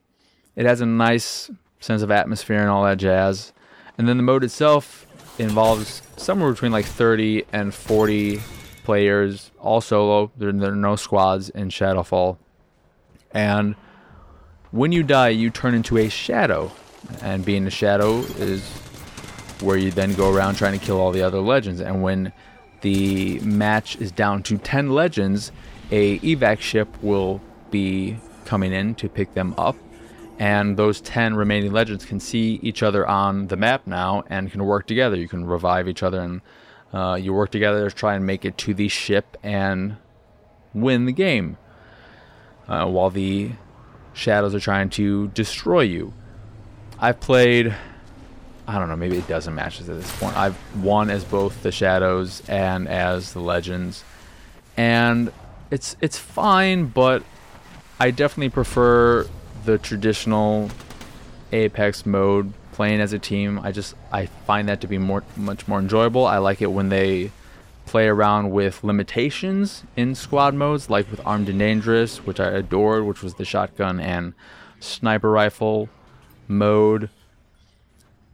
it 0.56 0.66
has 0.66 0.82
a 0.82 0.86
nice 0.86 1.50
sense 1.80 2.02
of 2.02 2.12
atmosphere 2.12 2.60
and 2.60 2.70
all 2.70 2.84
that 2.84 2.98
jazz. 2.98 3.54
And 3.98 4.08
then 4.08 4.18
the 4.18 4.24
mode 4.24 4.44
itself 4.44 5.06
involves 5.38 6.02
somewhere 6.18 6.52
between 6.52 6.72
like 6.72 6.86
30 6.86 7.46
and 7.54 7.74
40 7.74 8.42
players, 8.84 9.52
all 9.60 9.82
solo. 9.82 10.32
There, 10.38 10.52
there 10.52 10.72
are 10.72 10.76
no 10.76 10.96
squads 10.96 11.50
in 11.50 11.70
Shadowfall, 11.70 12.38
and 13.32 13.76
when 14.72 14.92
you 14.92 15.04
die, 15.04 15.30
you 15.30 15.50
turn 15.50 15.74
into 15.74 15.98
a 15.98 16.10
shadow 16.10 16.72
and 17.22 17.44
being 17.46 17.66
a 17.68 17.70
shadow 17.70 18.20
is 18.38 18.68
where 19.62 19.78
you 19.78 19.92
then 19.92 20.14
go 20.14 20.34
around 20.34 20.56
trying 20.56 20.78
to 20.78 20.86
kill 20.86 21.00
all 21.00 21.12
the 21.12 21.22
other 21.22 21.40
legends. 21.40 21.80
And 21.80 22.02
when 22.02 22.34
the 22.82 23.40
match 23.40 23.96
is 23.98 24.12
down 24.12 24.44
to 24.44 24.58
10 24.58 24.90
legends, 24.90 25.52
a 25.92 26.20
evac 26.20 26.60
ship 26.60 26.88
will 27.02 27.42
be 27.72 28.18
coming 28.46 28.74
in 28.74 28.96
to 28.96 29.10
pick 29.10 29.34
them 29.34 29.56
up 29.58 29.76
and 30.38 30.76
those 30.76 31.00
10 31.02 31.36
remaining 31.36 31.72
legends 31.72 32.04
can 32.06 32.20
see 32.20 32.60
each 32.62 32.84
other 32.84 33.08
on 33.08 33.48
the 33.48 33.56
map 33.56 33.88
now 33.88 34.24
and 34.28 34.52
can 34.52 34.66
work 34.66 34.86
together. 34.86 35.16
You 35.16 35.28
can 35.28 35.46
revive 35.46 35.88
each 35.88 36.04
other 36.04 36.20
and 36.20 36.42
uh, 36.94 37.16
you 37.16 37.34
work 37.34 37.52
together 37.52 37.90
to 37.90 37.96
try 37.96 38.16
and 38.16 38.26
make 38.26 38.44
it 38.44 38.58
to 38.60 38.74
the 38.74 38.88
ship 38.88 39.38
and 39.44 39.98
win 40.74 41.06
the 41.06 41.14
game. 41.14 41.58
Uh, 42.68 42.88
while 42.88 43.12
the 43.12 43.52
shadows 44.14 44.56
are 44.56 44.60
trying 44.60 44.90
to 44.90 45.28
destroy 45.30 45.82
you. 45.82 46.14
I've 47.00 47.20
played, 47.20 47.76
I 48.68 48.80
don't 48.80 48.88
know, 48.88 48.96
maybe 48.96 49.18
a 49.18 49.22
dozen 49.22 49.56
matches 49.56 49.90
at 49.90 49.98
this 49.98 50.20
point. 50.20 50.38
I've 50.38 50.58
won 50.82 51.10
as 51.10 51.24
both 51.24 51.62
the 51.62 51.72
shadows 51.72 52.42
and 52.48 52.88
as 52.88 53.34
the 53.34 53.42
legends, 53.42 54.04
and 54.78 55.32
it's 55.72 55.98
it's 56.02 56.18
fine, 56.18 56.86
but 56.88 57.24
I 58.00 58.12
definitely 58.12 58.50
prefer 58.50 59.28
the 59.66 59.78
traditional 59.78 60.70
Apex 61.52 62.06
mode 62.06 62.54
playing 62.72 63.02
as 63.02 63.12
a 63.14 63.20
team. 63.20 63.60
I 63.60 63.72
just 63.72 63.96
I 64.12 64.28
find 64.28 64.70
that 64.70 64.80
to 64.82 64.88
be 64.88 64.98
more 64.98 65.24
much 65.36 65.68
more 65.68 65.80
enjoyable. 65.80 66.26
I 66.26 66.38
like 66.38 66.62
it 66.62 66.72
when 66.72 66.90
they 66.90 67.32
play 67.86 68.08
around 68.08 68.52
with 68.52 68.84
limitations 68.84 69.84
in 69.96 70.16
squad 70.16 70.54
modes, 70.54 70.90
like 70.90 71.12
with 71.12 71.22
Armed 71.26 71.50
and 71.50 71.60
Dangerous, 71.60 72.26
which 72.26 72.40
I 72.40 72.48
adored, 72.48 73.04
which 73.06 73.22
was 73.22 73.36
the 73.36 73.46
shotgun 73.46 74.00
and 74.00 74.34
sniper 74.80 75.30
rifle 75.30 75.90
mode. 76.48 77.10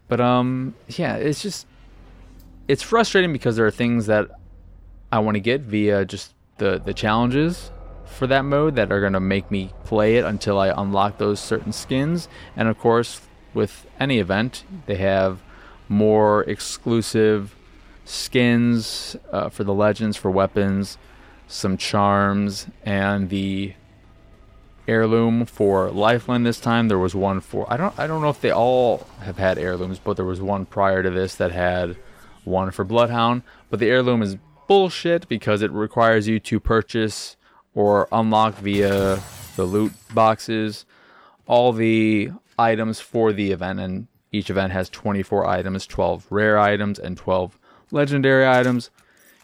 But 0.08 0.22
um, 0.22 0.76
yeah, 0.88 1.16
it's 1.16 1.42
just 1.42 1.68
it's 2.68 2.84
frustrating 2.84 3.34
because 3.34 3.56
there 3.56 3.66
are 3.66 3.72
things 3.72 4.06
that 4.08 4.30
I 5.12 5.20
want 5.20 5.36
to 5.36 5.42
get 5.42 5.62
via 5.62 6.06
just 6.06 6.34
the 6.58 6.82
the 6.84 6.94
challenges 6.94 7.72
for 8.06 8.28
that 8.28 8.44
mode 8.44 8.76
that 8.76 8.92
are 8.92 9.00
going 9.00 9.14
to 9.14 9.20
make 9.20 9.50
me 9.50 9.72
play 9.86 10.18
it 10.18 10.26
until 10.26 10.60
I 10.60 10.70
unlock 10.70 11.18
those 11.18 11.40
certain 11.40 11.72
skins. 11.72 12.28
And 12.56 12.68
of 12.68 12.78
course, 12.78 13.22
with 13.54 13.88
any 14.00 14.20
event, 14.20 14.66
they 14.86 14.98
have 14.98 15.42
more 15.88 16.44
exclusive 16.44 17.56
skins 18.06 19.16
uh, 19.32 19.50
for 19.50 19.64
the 19.64 19.74
legends 19.74 20.18
for 20.18 20.30
weapons, 20.30 20.98
some 21.48 21.78
charms, 21.78 22.68
and 22.84 23.30
the 23.30 23.74
heirloom 24.88 25.46
for 25.46 25.90
Lifeline 25.92 26.44
this 26.44 26.60
time. 26.60 26.88
There 26.88 27.00
was 27.00 27.16
one 27.16 27.42
for 27.42 27.72
I 27.72 27.78
don't 27.78 27.98
I 28.00 28.08
don't 28.08 28.22
know 28.22 28.30
if 28.30 28.42
they 28.42 28.52
all 28.52 29.08
have 29.22 29.38
had 29.38 29.58
heirlooms, 29.58 30.00
but 30.00 30.16
there 30.16 30.26
was 30.26 30.42
one 30.42 30.66
prior 30.66 31.04
to 31.04 31.10
this 31.10 31.36
that 31.36 31.52
had 31.52 31.98
one 32.44 32.72
for 32.72 32.84
Bloodhound. 32.84 33.44
But 33.70 33.80
the 33.80 33.90
heirloom 33.90 34.22
is 34.22 34.38
bullshit 34.68 35.28
because 35.28 35.62
it 35.62 35.72
requires 35.72 36.28
you 36.28 36.40
to 36.40 36.60
purchase 36.60 37.36
or 37.74 38.08
unlock 38.12 38.56
via 38.56 39.20
the 39.56 39.66
loot 39.66 39.94
boxes 40.14 40.86
all 41.52 41.74
the 41.74 42.32
items 42.58 43.02
for 43.02 43.34
the 43.34 43.52
event 43.52 43.80
and 43.80 44.08
each 44.32 44.50
event 44.50 44.72
has 44.72 44.90
24 44.90 45.46
items, 45.46 45.86
12 45.86 46.28
rare 46.30 46.58
items 46.58 46.98
and 46.98 47.18
12 47.18 47.60
legendary 47.92 48.48
items. 48.48 48.90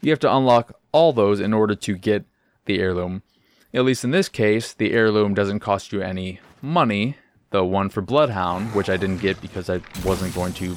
You 0.01 0.11
have 0.11 0.19
to 0.19 0.33
unlock 0.33 0.79
all 0.93 1.11
those 1.11 1.41
in 1.41 1.53
order 1.53 1.75
to 1.75 1.97
get 1.97 2.23
the 2.63 2.79
heirloom. 2.79 3.23
At 3.77 3.85
least 3.85 4.03
in 4.03 4.09
this 4.09 4.27
case, 4.27 4.73
the 4.73 4.91
heirloom 4.91 5.35
doesn't 5.35 5.59
cost 5.59 5.93
you 5.93 6.01
any 6.01 6.39
money. 6.63 7.15
The 7.51 7.63
one 7.63 7.89
for 7.89 8.01
Bloodhound, 8.01 8.73
which 8.73 8.89
I 8.89 8.97
didn't 8.97 9.19
get 9.19 9.39
because 9.39 9.69
I 9.69 9.81
wasn't 10.03 10.33
going 10.33 10.53
to 10.53 10.75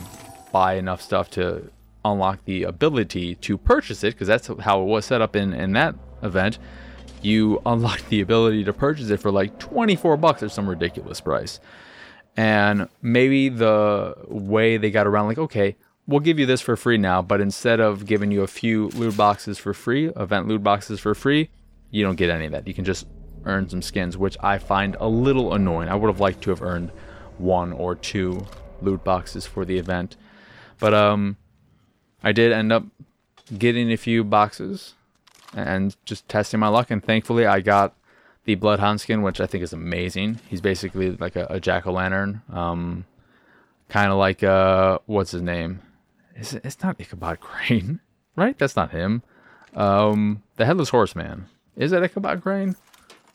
buy 0.52 0.74
enough 0.74 1.00
stuff 1.00 1.30
to 1.30 1.70
unlock 2.04 2.44
the 2.44 2.64
ability 2.64 3.36
to 3.36 3.56
purchase 3.56 4.04
it, 4.04 4.12
because 4.12 4.28
that's 4.28 4.48
how 4.60 4.82
it 4.82 4.84
was 4.84 5.06
set 5.06 5.22
up 5.22 5.34
in, 5.34 5.54
in 5.54 5.72
that 5.72 5.94
event. 6.22 6.58
You 7.22 7.62
unlock 7.66 8.06
the 8.10 8.20
ability 8.20 8.64
to 8.64 8.72
purchase 8.74 9.08
it 9.08 9.16
for 9.16 9.30
like 9.30 9.58
24 9.58 10.18
bucks 10.18 10.42
or 10.42 10.50
some 10.50 10.68
ridiculous 10.68 11.22
price. 11.22 11.58
And 12.36 12.86
maybe 13.00 13.48
the 13.48 14.14
way 14.28 14.76
they 14.76 14.90
got 14.90 15.06
around, 15.06 15.28
like, 15.28 15.38
okay, 15.38 15.74
we'll 16.06 16.20
give 16.20 16.38
you 16.38 16.44
this 16.44 16.60
for 16.60 16.76
free 16.76 16.98
now, 16.98 17.22
but 17.22 17.40
instead 17.40 17.80
of 17.80 18.04
giving 18.04 18.30
you 18.30 18.42
a 18.42 18.46
few 18.46 18.88
loot 18.88 19.16
boxes 19.16 19.56
for 19.56 19.72
free, 19.72 20.08
event 20.16 20.48
loot 20.48 20.62
boxes 20.62 21.00
for 21.00 21.14
free, 21.14 21.48
you 21.90 22.04
don't 22.04 22.16
get 22.16 22.30
any 22.30 22.46
of 22.46 22.52
that. 22.52 22.66
You 22.66 22.74
can 22.74 22.84
just 22.84 23.06
earn 23.44 23.68
some 23.68 23.82
skins, 23.82 24.16
which 24.16 24.36
I 24.40 24.58
find 24.58 24.96
a 25.00 25.08
little 25.08 25.54
annoying. 25.54 25.88
I 25.88 25.94
would 25.94 26.08
have 26.08 26.20
liked 26.20 26.42
to 26.42 26.50
have 26.50 26.62
earned 26.62 26.90
one 27.38 27.72
or 27.72 27.94
two 27.94 28.46
loot 28.82 29.02
boxes 29.04 29.46
for 29.46 29.64
the 29.64 29.78
event. 29.78 30.16
But 30.78 30.94
um 30.94 31.36
I 32.22 32.32
did 32.32 32.52
end 32.52 32.72
up 32.72 32.84
getting 33.56 33.90
a 33.90 33.96
few 33.96 34.24
boxes 34.24 34.94
and 35.54 35.96
just 36.04 36.28
testing 36.28 36.60
my 36.60 36.68
luck 36.68 36.90
and 36.90 37.02
thankfully 37.02 37.46
I 37.46 37.60
got 37.60 37.94
the 38.44 38.54
Bloodhound 38.54 39.00
skin, 39.00 39.22
which 39.22 39.40
I 39.40 39.46
think 39.46 39.62
is 39.62 39.72
amazing. 39.72 40.40
He's 40.48 40.60
basically 40.60 41.12
like 41.12 41.36
a, 41.36 41.46
a 41.50 41.60
jack 41.60 41.86
o' 41.86 41.92
lantern. 41.92 42.42
Um, 42.50 43.04
kind 43.88 44.10
of 44.10 44.18
like 44.18 44.42
uh, 44.42 44.98
what's 45.06 45.32
his 45.32 45.42
name? 45.42 45.80
It's, 46.34 46.54
it's 46.54 46.82
not 46.82 47.00
Ichabod 47.00 47.40
Crane, 47.40 48.00
right? 48.36 48.58
That's 48.58 48.76
not 48.76 48.92
him. 48.92 49.22
Um, 49.74 50.42
the 50.56 50.64
Headless 50.64 50.88
Horseman. 50.88 51.46
Is 51.76 51.90
that 51.90 52.02
Ichabod 52.02 52.42
Crane? 52.42 52.76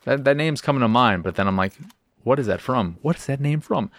That, 0.04 0.24
that 0.24 0.38
name's 0.38 0.62
coming 0.62 0.82
to 0.82 0.88
mind, 0.88 1.24
but 1.24 1.36
then 1.36 1.48
I'm 1.48 1.58
like, 1.58 1.74
what 2.24 2.39
is 2.39 2.48
that 2.48 2.62
from? 2.62 2.98
What 3.02 3.17
is 3.17 3.26
that 3.26 3.39
name 3.39 3.60
from? 3.60 3.91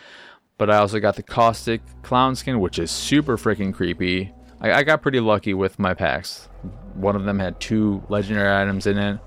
But 0.59 0.71
I 0.71 0.79
also 0.79 1.01
got 1.01 1.17
the 1.17 1.23
Caustic 1.23 1.81
Clown 2.03 2.35
skin, 2.37 2.61
which 2.61 2.79
is 2.79 2.91
super 2.91 3.37
freaking 3.37 3.75
creepy. 3.75 4.33
I, 4.61 4.73
I 4.73 4.83
got 4.85 5.03
pretty 5.03 5.21
lucky 5.21 5.53
with 5.53 5.79
my 5.79 5.95
packs. 5.95 6.49
One 6.95 7.17
of 7.17 7.25
them 7.25 7.39
had 7.39 7.61
two 7.61 8.03
legendary 8.09 8.55
items 8.55 8.87
in 8.87 8.99
it. 8.99 9.21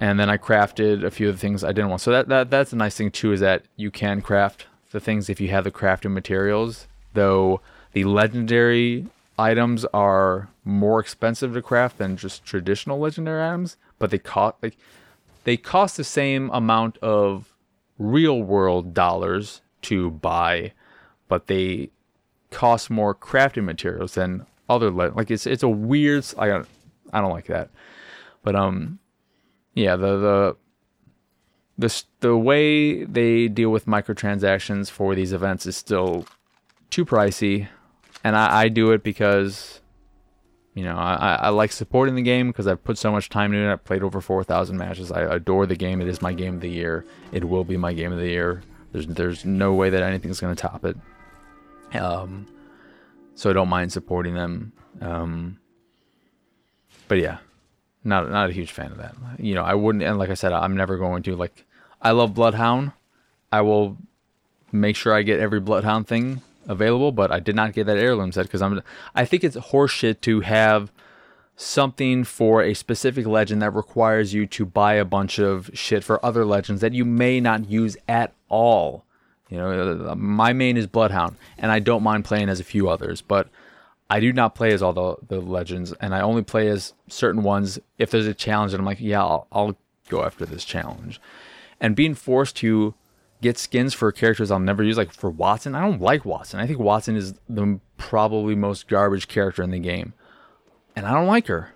And 0.00 0.18
then 0.18 0.30
I 0.30 0.36
crafted 0.36 1.04
a 1.04 1.10
few 1.10 1.28
of 1.28 1.34
the 1.34 1.40
things 1.40 1.64
I 1.64 1.72
didn't 1.72 1.90
want. 1.90 2.00
So 2.00 2.12
that, 2.12 2.28
that 2.28 2.50
that's 2.50 2.72
a 2.72 2.76
nice 2.76 2.96
thing 2.96 3.10
too, 3.10 3.32
is 3.32 3.40
that 3.40 3.64
you 3.76 3.90
can 3.90 4.22
craft 4.22 4.66
the 4.90 5.00
things 5.00 5.28
if 5.28 5.40
you 5.40 5.48
have 5.48 5.64
the 5.64 5.70
crafting 5.70 6.12
materials. 6.12 6.86
Though 7.14 7.60
the 7.92 8.04
legendary 8.04 9.06
items 9.38 9.84
are 9.86 10.48
more 10.64 11.00
expensive 11.00 11.54
to 11.54 11.62
craft 11.62 11.98
than 11.98 12.16
just 12.16 12.44
traditional 12.44 12.98
legendary 12.98 13.44
items, 13.44 13.76
but 13.98 14.10
they 14.10 14.18
cost 14.18 14.56
like 14.62 14.76
they 15.44 15.56
cost 15.56 15.96
the 15.96 16.04
same 16.04 16.50
amount 16.50 16.98
of 16.98 17.54
real 17.98 18.42
world 18.42 18.94
dollars 18.94 19.60
to 19.82 20.10
buy, 20.10 20.72
but 21.28 21.46
they 21.46 21.90
cost 22.50 22.90
more 22.90 23.14
crafting 23.14 23.64
materials 23.64 24.14
than 24.14 24.46
other 24.68 24.90
le- 24.90 25.12
like 25.14 25.30
it's 25.30 25.46
it's 25.46 25.62
a 25.62 25.68
weird 25.68 26.24
I 26.38 26.48
don't 26.48 26.68
I 27.12 27.20
don't 27.20 27.32
like 27.32 27.46
that. 27.46 27.70
But 28.42 28.54
um 28.56 28.98
yeah, 29.74 29.96
the 29.96 30.16
the 30.18 30.56
the 31.78 32.02
the 32.20 32.36
way 32.36 33.04
they 33.04 33.48
deal 33.48 33.70
with 33.70 33.86
microtransactions 33.86 34.90
for 34.90 35.14
these 35.14 35.32
events 35.32 35.66
is 35.66 35.76
still 35.76 36.26
too 36.90 37.04
pricey, 37.04 37.68
and 38.24 38.36
I, 38.36 38.62
I 38.62 38.68
do 38.68 38.90
it 38.90 39.02
because 39.02 39.80
you 40.78 40.84
know 40.84 40.96
I, 40.96 41.34
I 41.42 41.48
like 41.48 41.72
supporting 41.72 42.14
the 42.14 42.22
game 42.22 42.46
because 42.46 42.68
I've 42.68 42.84
put 42.84 42.98
so 42.98 43.10
much 43.10 43.28
time 43.28 43.52
into 43.52 43.68
it. 43.68 43.72
I've 43.72 43.84
played 43.84 44.04
over 44.04 44.20
four 44.20 44.44
thousand 44.44 44.76
matches. 44.76 45.10
I 45.10 45.22
adore 45.22 45.66
the 45.66 45.74
game. 45.74 46.00
It 46.00 46.06
is 46.06 46.22
my 46.22 46.32
game 46.32 46.54
of 46.54 46.60
the 46.60 46.70
year. 46.70 47.04
It 47.32 47.44
will 47.44 47.64
be 47.64 47.76
my 47.76 47.92
game 47.92 48.12
of 48.12 48.18
the 48.18 48.28
year. 48.28 48.62
There's 48.92 49.08
there's 49.08 49.44
no 49.44 49.74
way 49.74 49.90
that 49.90 50.04
anything's 50.04 50.38
going 50.38 50.54
to 50.54 50.62
top 50.62 50.84
it. 50.84 50.96
Um, 51.96 52.46
so 53.34 53.50
I 53.50 53.54
don't 53.54 53.68
mind 53.68 53.92
supporting 53.92 54.34
them. 54.34 54.72
Um, 55.00 55.58
but 57.08 57.18
yeah, 57.18 57.38
not 58.04 58.30
not 58.30 58.48
a 58.48 58.52
huge 58.52 58.70
fan 58.70 58.92
of 58.92 58.98
that. 58.98 59.16
You 59.40 59.56
know, 59.56 59.64
I 59.64 59.74
wouldn't, 59.74 60.04
and 60.04 60.16
like 60.16 60.30
I 60.30 60.34
said, 60.34 60.52
I'm 60.52 60.76
never 60.76 60.96
going 60.96 61.24
to 61.24 61.34
like. 61.34 61.64
I 62.00 62.12
love 62.12 62.34
Bloodhound. 62.34 62.92
I 63.50 63.62
will 63.62 63.96
make 64.70 64.94
sure 64.94 65.12
I 65.12 65.22
get 65.22 65.40
every 65.40 65.58
Bloodhound 65.58 66.06
thing 66.06 66.42
available, 66.68 67.10
but 67.10 67.32
I 67.32 67.40
did 67.40 67.56
not 67.56 67.72
get 67.72 67.86
that 67.86 67.98
heirloom 67.98 68.30
set 68.30 68.44
because 68.44 68.62
I'm. 68.62 68.82
I 69.14 69.24
think 69.24 69.42
it's 69.42 69.56
horseshit 69.56 70.20
to 70.22 70.40
have 70.40 70.92
something 71.56 72.22
for 72.22 72.62
a 72.62 72.72
specific 72.72 73.26
legend 73.26 73.60
that 73.60 73.72
requires 73.72 74.32
you 74.32 74.46
to 74.46 74.64
buy 74.64 74.94
a 74.94 75.04
bunch 75.04 75.40
of 75.40 75.70
shit 75.74 76.04
for 76.04 76.24
other 76.24 76.44
legends 76.44 76.80
that 76.80 76.92
you 76.92 77.04
may 77.04 77.40
not 77.40 77.68
use 77.68 77.96
at 78.06 78.32
all. 78.48 79.04
You 79.48 79.56
know, 79.56 80.10
uh, 80.10 80.14
my 80.14 80.52
main 80.52 80.76
is 80.76 80.86
Bloodhound, 80.86 81.36
and 81.56 81.72
I 81.72 81.80
don't 81.80 82.02
mind 82.02 82.24
playing 82.24 82.48
as 82.48 82.60
a 82.60 82.64
few 82.64 82.88
others, 82.88 83.22
but 83.22 83.48
I 84.10 84.20
do 84.20 84.32
not 84.32 84.54
play 84.54 84.72
as 84.72 84.82
all 84.82 84.92
the, 84.92 85.16
the 85.26 85.40
legends, 85.40 85.92
and 86.00 86.14
I 86.14 86.20
only 86.20 86.42
play 86.42 86.68
as 86.68 86.92
certain 87.08 87.42
ones 87.42 87.78
if 87.98 88.10
there's 88.10 88.26
a 88.26 88.34
challenge, 88.34 88.72
and 88.72 88.80
I'm 88.80 88.86
like, 88.86 89.00
yeah, 89.00 89.20
I'll, 89.20 89.46
I'll 89.50 89.76
go 90.08 90.24
after 90.24 90.46
this 90.46 90.64
challenge. 90.64 91.20
And 91.80 91.96
being 91.96 92.14
forced 92.14 92.56
to 92.56 92.94
get 93.40 93.58
skins 93.58 93.94
for 93.94 94.10
characters 94.12 94.50
I'll 94.50 94.58
never 94.58 94.82
use, 94.82 94.96
like 94.96 95.12
for 95.12 95.32
Wattson. 95.32 95.74
I 95.74 95.80
don't 95.80 96.00
like 96.00 96.22
Wattson. 96.22 96.56
I 96.56 96.66
think 96.66 96.78
Wattson 96.78 97.16
is 97.16 97.34
the 97.48 97.80
probably 97.96 98.54
most 98.54 98.88
garbage 98.88 99.28
character 99.28 99.62
in 99.62 99.70
the 99.70 99.78
game, 99.78 100.12
and 100.96 101.06
I 101.06 101.12
don't 101.12 101.26
like 101.26 101.46
her. 101.46 101.72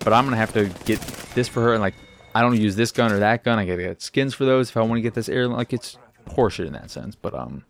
But 0.00 0.12
I'm 0.12 0.24
gonna 0.24 0.36
have 0.36 0.52
to 0.52 0.66
get 0.84 1.00
this 1.34 1.48
for 1.48 1.62
her, 1.62 1.72
and 1.72 1.80
like 1.80 1.94
I 2.34 2.42
don't 2.42 2.60
use 2.60 2.76
this 2.76 2.92
gun 2.92 3.12
or 3.12 3.18
that 3.18 3.44
gun. 3.44 3.58
I 3.58 3.64
gotta 3.64 3.82
get 3.82 4.02
skins 4.02 4.34
for 4.34 4.44
those 4.44 4.68
if 4.70 4.76
I 4.76 4.82
want 4.82 4.98
to 4.98 5.02
get 5.02 5.14
this 5.14 5.28
air. 5.28 5.48
Like 5.48 5.72
it's 5.72 5.96
horseshit 6.28 6.66
in 6.66 6.72
that 6.74 6.90
sense. 6.90 7.14
But 7.14 7.34
um, 7.34 7.64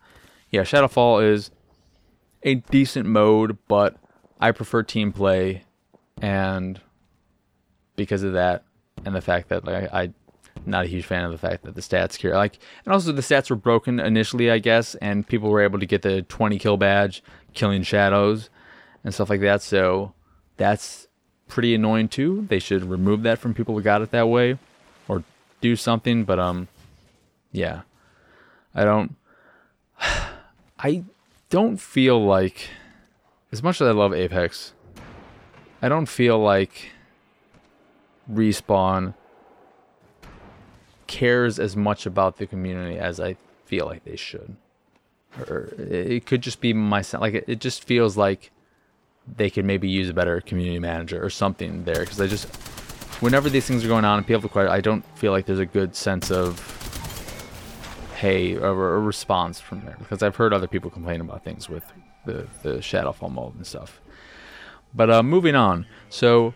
yeah, 0.50 0.62
Shadowfall 0.62 1.24
is 1.30 1.50
a 2.42 2.56
decent 2.56 3.06
mode, 3.06 3.58
but 3.68 3.96
I 4.40 4.50
prefer 4.50 4.82
team 4.82 5.12
play, 5.12 5.64
and 6.20 6.80
because 7.94 8.22
of 8.22 8.32
that, 8.32 8.64
and 9.04 9.14
the 9.14 9.20
fact 9.20 9.48
that 9.50 9.64
like 9.64 9.92
I, 9.92 10.02
I 10.02 10.12
not 10.66 10.84
a 10.84 10.88
huge 10.88 11.04
fan 11.04 11.24
of 11.24 11.32
the 11.32 11.38
fact 11.38 11.64
that 11.64 11.74
the 11.74 11.80
stats 11.80 12.18
carry 12.18 12.34
like, 12.34 12.58
and 12.84 12.92
also 12.92 13.12
the 13.12 13.22
stats 13.22 13.50
were 13.50 13.56
broken 13.56 14.00
initially, 14.00 14.50
I 14.50 14.58
guess, 14.58 14.94
and 14.96 15.26
people 15.26 15.50
were 15.50 15.62
able 15.62 15.78
to 15.78 15.86
get 15.86 16.02
the 16.02 16.22
20 16.22 16.58
kill 16.58 16.76
badge, 16.76 17.22
killing 17.54 17.82
shadows, 17.82 18.50
and 19.04 19.14
stuff 19.14 19.30
like 19.30 19.40
that. 19.40 19.62
So 19.62 20.12
that's 20.56 21.08
pretty 21.48 21.74
annoying 21.74 22.08
too. 22.08 22.46
They 22.48 22.58
should 22.58 22.84
remove 22.84 23.22
that 23.22 23.38
from 23.38 23.54
people 23.54 23.74
who 23.74 23.82
got 23.82 24.02
it 24.02 24.10
that 24.10 24.28
way, 24.28 24.58
or 25.08 25.22
do 25.60 25.76
something. 25.76 26.24
But 26.24 26.38
um, 26.38 26.68
yeah, 27.52 27.82
I 28.74 28.84
don't. 28.84 29.16
I 30.78 31.04
don't 31.48 31.78
feel 31.78 32.22
like, 32.22 32.68
as 33.50 33.62
much 33.62 33.80
as 33.80 33.88
I 33.88 33.92
love 33.92 34.12
Apex, 34.12 34.74
I 35.80 35.88
don't 35.88 36.06
feel 36.06 36.38
like 36.38 36.90
respawn 38.30 39.14
cares 41.06 41.58
as 41.58 41.76
much 41.76 42.06
about 42.06 42.38
the 42.38 42.46
community 42.46 42.98
as 42.98 43.20
I 43.20 43.36
feel 43.64 43.86
like 43.86 44.04
they 44.04 44.16
should. 44.16 44.56
Or 45.48 45.72
it 45.78 46.26
could 46.26 46.40
just 46.40 46.60
be 46.60 46.72
myself. 46.72 47.20
Like 47.20 47.44
it 47.46 47.60
just 47.60 47.84
feels 47.84 48.16
like 48.16 48.50
they 49.36 49.50
could 49.50 49.64
maybe 49.64 49.88
use 49.88 50.08
a 50.08 50.14
better 50.14 50.40
community 50.40 50.78
manager 50.78 51.22
or 51.22 51.30
something 51.30 51.84
there. 51.84 52.00
Because 52.00 52.20
I 52.20 52.26
just, 52.26 52.46
whenever 53.20 53.50
these 53.50 53.66
things 53.66 53.84
are 53.84 53.88
going 53.88 54.04
on 54.04 54.18
and 54.18 54.26
people 54.26 54.48
have 54.48 54.68
I 54.68 54.80
don't 54.80 55.04
feel 55.18 55.32
like 55.32 55.46
there's 55.46 55.58
a 55.58 55.66
good 55.66 55.94
sense 55.94 56.30
of, 56.30 56.60
hey, 58.16 58.56
or 58.56 58.96
a 58.96 59.00
response 59.00 59.60
from 59.60 59.84
there. 59.84 59.96
Because 59.98 60.22
I've 60.22 60.36
heard 60.36 60.52
other 60.52 60.68
people 60.68 60.90
complain 60.90 61.20
about 61.20 61.44
things 61.44 61.68
with 61.68 61.84
the 62.24 62.46
the 62.62 62.76
Shadowfall 62.78 63.32
mold 63.32 63.54
and 63.56 63.66
stuff. 63.66 64.00
But 64.94 65.10
uh, 65.10 65.22
moving 65.22 65.54
on. 65.54 65.86
So 66.08 66.54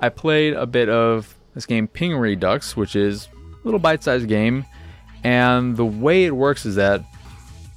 I 0.00 0.08
played 0.08 0.54
a 0.54 0.66
bit 0.66 0.88
of 0.88 1.36
this 1.54 1.66
game 1.66 1.86
Ping 1.88 2.16
Redux, 2.16 2.76
which 2.76 2.96
is 2.96 3.28
little 3.64 3.80
bite-sized 3.80 4.28
game, 4.28 4.64
and 5.24 5.76
the 5.76 5.84
way 5.84 6.24
it 6.24 6.34
works 6.34 6.66
is 6.66 6.76
that 6.76 7.02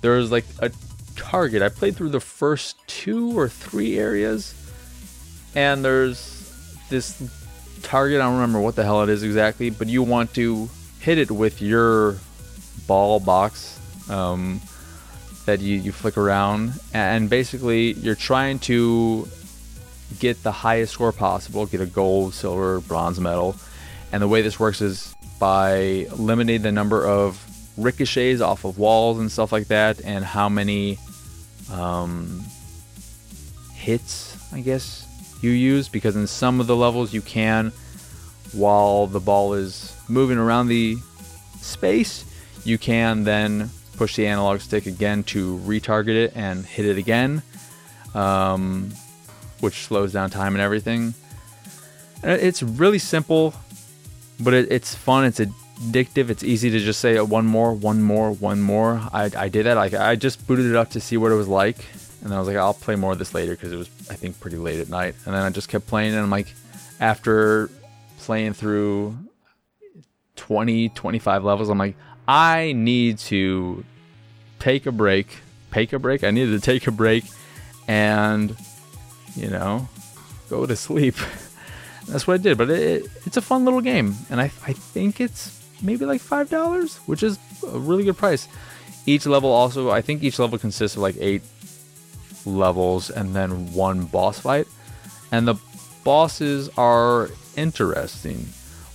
there's 0.01 0.31
like 0.31 0.45
a 0.59 0.71
target. 1.15 1.61
I 1.61 1.69
played 1.69 1.95
through 1.95 2.09
the 2.09 2.19
first 2.19 2.77
two 2.87 3.37
or 3.37 3.47
three 3.47 3.97
areas, 3.97 4.53
and 5.55 5.83
there's 5.83 6.53
this 6.89 7.21
target. 7.81 8.19
I 8.19 8.25
don't 8.25 8.35
remember 8.35 8.59
what 8.59 8.75
the 8.75 8.83
hell 8.83 9.03
it 9.03 9.09
is 9.09 9.23
exactly, 9.23 9.69
but 9.69 9.87
you 9.87 10.03
want 10.03 10.33
to 10.35 10.69
hit 10.99 11.17
it 11.17 11.31
with 11.31 11.61
your 11.61 12.17
ball 12.87 13.19
box 13.19 13.79
um, 14.09 14.61
that 15.45 15.59
you, 15.61 15.77
you 15.77 15.91
flick 15.91 16.17
around, 16.17 16.73
and 16.93 17.29
basically 17.29 17.93
you're 17.93 18.15
trying 18.15 18.59
to 18.59 19.27
get 20.19 20.41
the 20.43 20.51
highest 20.51 20.93
score 20.93 21.11
possible, 21.11 21.65
get 21.65 21.81
a 21.81 21.85
gold, 21.85 22.33
silver, 22.33 22.79
bronze 22.81 23.19
medal. 23.19 23.55
And 24.11 24.21
the 24.21 24.27
way 24.27 24.41
this 24.41 24.59
works 24.59 24.81
is 24.81 25.14
by 25.39 26.07
limiting 26.15 26.61
the 26.61 26.71
number 26.71 27.05
of 27.05 27.41
ricochets 27.77 28.41
off 28.41 28.63
of 28.63 28.77
walls 28.77 29.19
and 29.19 29.31
stuff 29.31 29.51
like 29.51 29.67
that, 29.67 30.01
and 30.03 30.23
how 30.23 30.49
many 30.49 30.97
um, 31.71 32.43
hits, 33.73 34.37
I 34.53 34.61
guess, 34.61 35.07
you 35.41 35.51
use. 35.51 35.89
Because 35.89 36.15
in 36.15 36.27
some 36.27 36.59
of 36.59 36.67
the 36.67 36.75
levels, 36.75 37.13
you 37.13 37.21
can, 37.21 37.71
while 38.53 39.07
the 39.07 39.19
ball 39.19 39.53
is 39.53 39.95
moving 40.07 40.37
around 40.37 40.67
the 40.67 40.97
space, 41.59 42.25
you 42.63 42.77
can 42.77 43.23
then 43.23 43.69
push 43.97 44.15
the 44.15 44.27
analog 44.27 44.59
stick 44.59 44.85
again 44.85 45.23
to 45.23 45.57
retarget 45.59 46.15
it 46.15 46.33
and 46.35 46.65
hit 46.65 46.85
it 46.85 46.97
again. 46.97 47.41
Um, 48.13 48.93
which 49.59 49.83
slows 49.85 50.13
down 50.13 50.29
time 50.29 50.53
and 50.53 50.61
everything. 50.61 51.13
It's 52.23 52.61
really 52.61 52.99
simple, 52.99 53.53
but 54.39 54.53
it, 54.53 54.71
it's 54.71 54.93
fun. 54.95 55.25
It's 55.25 55.39
addictive. 55.39 56.29
It's 56.29 56.43
easy 56.43 56.69
to 56.71 56.79
just 56.79 56.99
say 56.99 57.17
oh, 57.17 57.25
one 57.25 57.45
more, 57.45 57.73
one 57.73 58.01
more, 58.01 58.31
one 58.31 58.61
more. 58.61 59.01
I, 59.11 59.29
I 59.35 59.49
did 59.49 59.65
that. 59.65 59.75
Like 59.75 59.93
I 59.93 60.15
just 60.15 60.45
booted 60.47 60.65
it 60.65 60.75
up 60.75 60.91
to 60.91 60.99
see 60.99 61.17
what 61.17 61.31
it 61.31 61.35
was 61.35 61.47
like, 61.47 61.77
and 62.23 62.33
I 62.33 62.39
was 62.39 62.47
like, 62.47 62.57
I'll 62.57 62.73
play 62.73 62.95
more 62.95 63.13
of 63.13 63.19
this 63.19 63.33
later 63.33 63.55
because 63.55 63.71
it 63.71 63.77
was 63.77 63.89
I 64.09 64.15
think 64.15 64.39
pretty 64.39 64.57
late 64.57 64.79
at 64.79 64.89
night. 64.89 65.15
And 65.25 65.33
then 65.33 65.41
I 65.41 65.49
just 65.49 65.69
kept 65.69 65.87
playing, 65.87 66.13
and 66.13 66.21
I'm 66.21 66.29
like, 66.29 66.53
after 66.99 67.69
playing 68.19 68.53
through 68.53 69.17
20, 70.35 70.89
25 70.89 71.43
levels, 71.43 71.69
I'm 71.69 71.77
like, 71.77 71.95
I 72.27 72.73
need 72.73 73.19
to 73.19 73.83
take 74.59 74.85
a 74.85 74.91
break. 74.91 75.27
Take 75.71 75.93
a 75.93 75.99
break. 75.99 76.23
I 76.23 76.31
needed 76.31 76.51
to 76.51 76.65
take 76.65 76.87
a 76.87 76.91
break 76.91 77.25
and 77.87 78.55
you 79.35 79.49
know, 79.49 79.87
go 80.49 80.65
to 80.65 80.75
sleep. 80.75 81.15
That's 82.07 82.27
what 82.27 82.35
I 82.35 82.37
did. 82.37 82.57
But 82.57 82.69
it, 82.69 83.05
it's 83.25 83.37
a 83.37 83.41
fun 83.41 83.65
little 83.65 83.81
game, 83.81 84.15
and 84.29 84.39
I, 84.39 84.45
I 84.65 84.73
think 84.73 85.19
it's 85.19 85.63
maybe 85.81 86.05
like 86.05 86.21
five 86.21 86.49
dollars, 86.49 86.97
which 87.05 87.23
is 87.23 87.39
a 87.65 87.79
really 87.79 88.03
good 88.03 88.17
price. 88.17 88.47
Each 89.05 89.25
level 89.25 89.51
also, 89.51 89.91
I 89.91 90.01
think 90.01 90.23
each 90.23 90.39
level 90.39 90.57
consists 90.57 90.97
of 90.97 91.03
like 91.03 91.15
eight 91.19 91.43
levels 92.45 93.09
and 93.09 93.35
then 93.35 93.73
one 93.73 94.05
boss 94.05 94.39
fight, 94.39 94.67
and 95.31 95.47
the 95.47 95.55
bosses 96.03 96.69
are 96.77 97.29
interesting. 97.55 98.47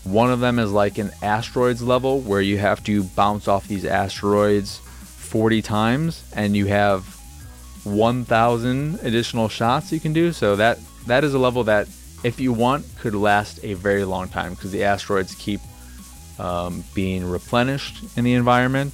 One 0.05 0.31
of 0.31 0.40
them 0.40 0.59
is 0.59 0.73
like 0.73 0.99
an 0.99 1.11
asteroids 1.23 1.83
level 1.83 2.20
where 2.20 2.40
you 2.40 2.59
have 2.59 2.83
to 2.85 3.05
bounce 3.05 3.49
off 3.49 3.68
these 3.68 3.85
asteroids 3.85 4.79
40 4.79 5.62
times, 5.62 6.25
and 6.35 6.57
you 6.57 6.66
have 6.66 7.05
1,000 7.85 8.99
additional 9.03 9.49
shots 9.49 9.92
you 9.92 10.01
can 10.01 10.12
do. 10.12 10.33
So 10.33 10.57
that 10.57 10.79
that 11.07 11.25
is 11.25 11.35
a 11.35 11.38
level 11.38 11.64
that, 11.64 11.88
if 12.22 12.40
you 12.40 12.52
want, 12.52 12.87
could 12.98 13.14
last 13.14 13.61
a 13.62 13.74
very 13.74 14.04
long 14.04 14.28
time 14.28 14.54
because 14.54 14.72
the 14.72 14.85
asteroids 14.85 15.35
keep 15.35 15.61
um, 16.38 16.85
being 16.94 17.24
replenished 17.24 18.02
in 18.16 18.24
the 18.24 18.35
environment. 18.35 18.92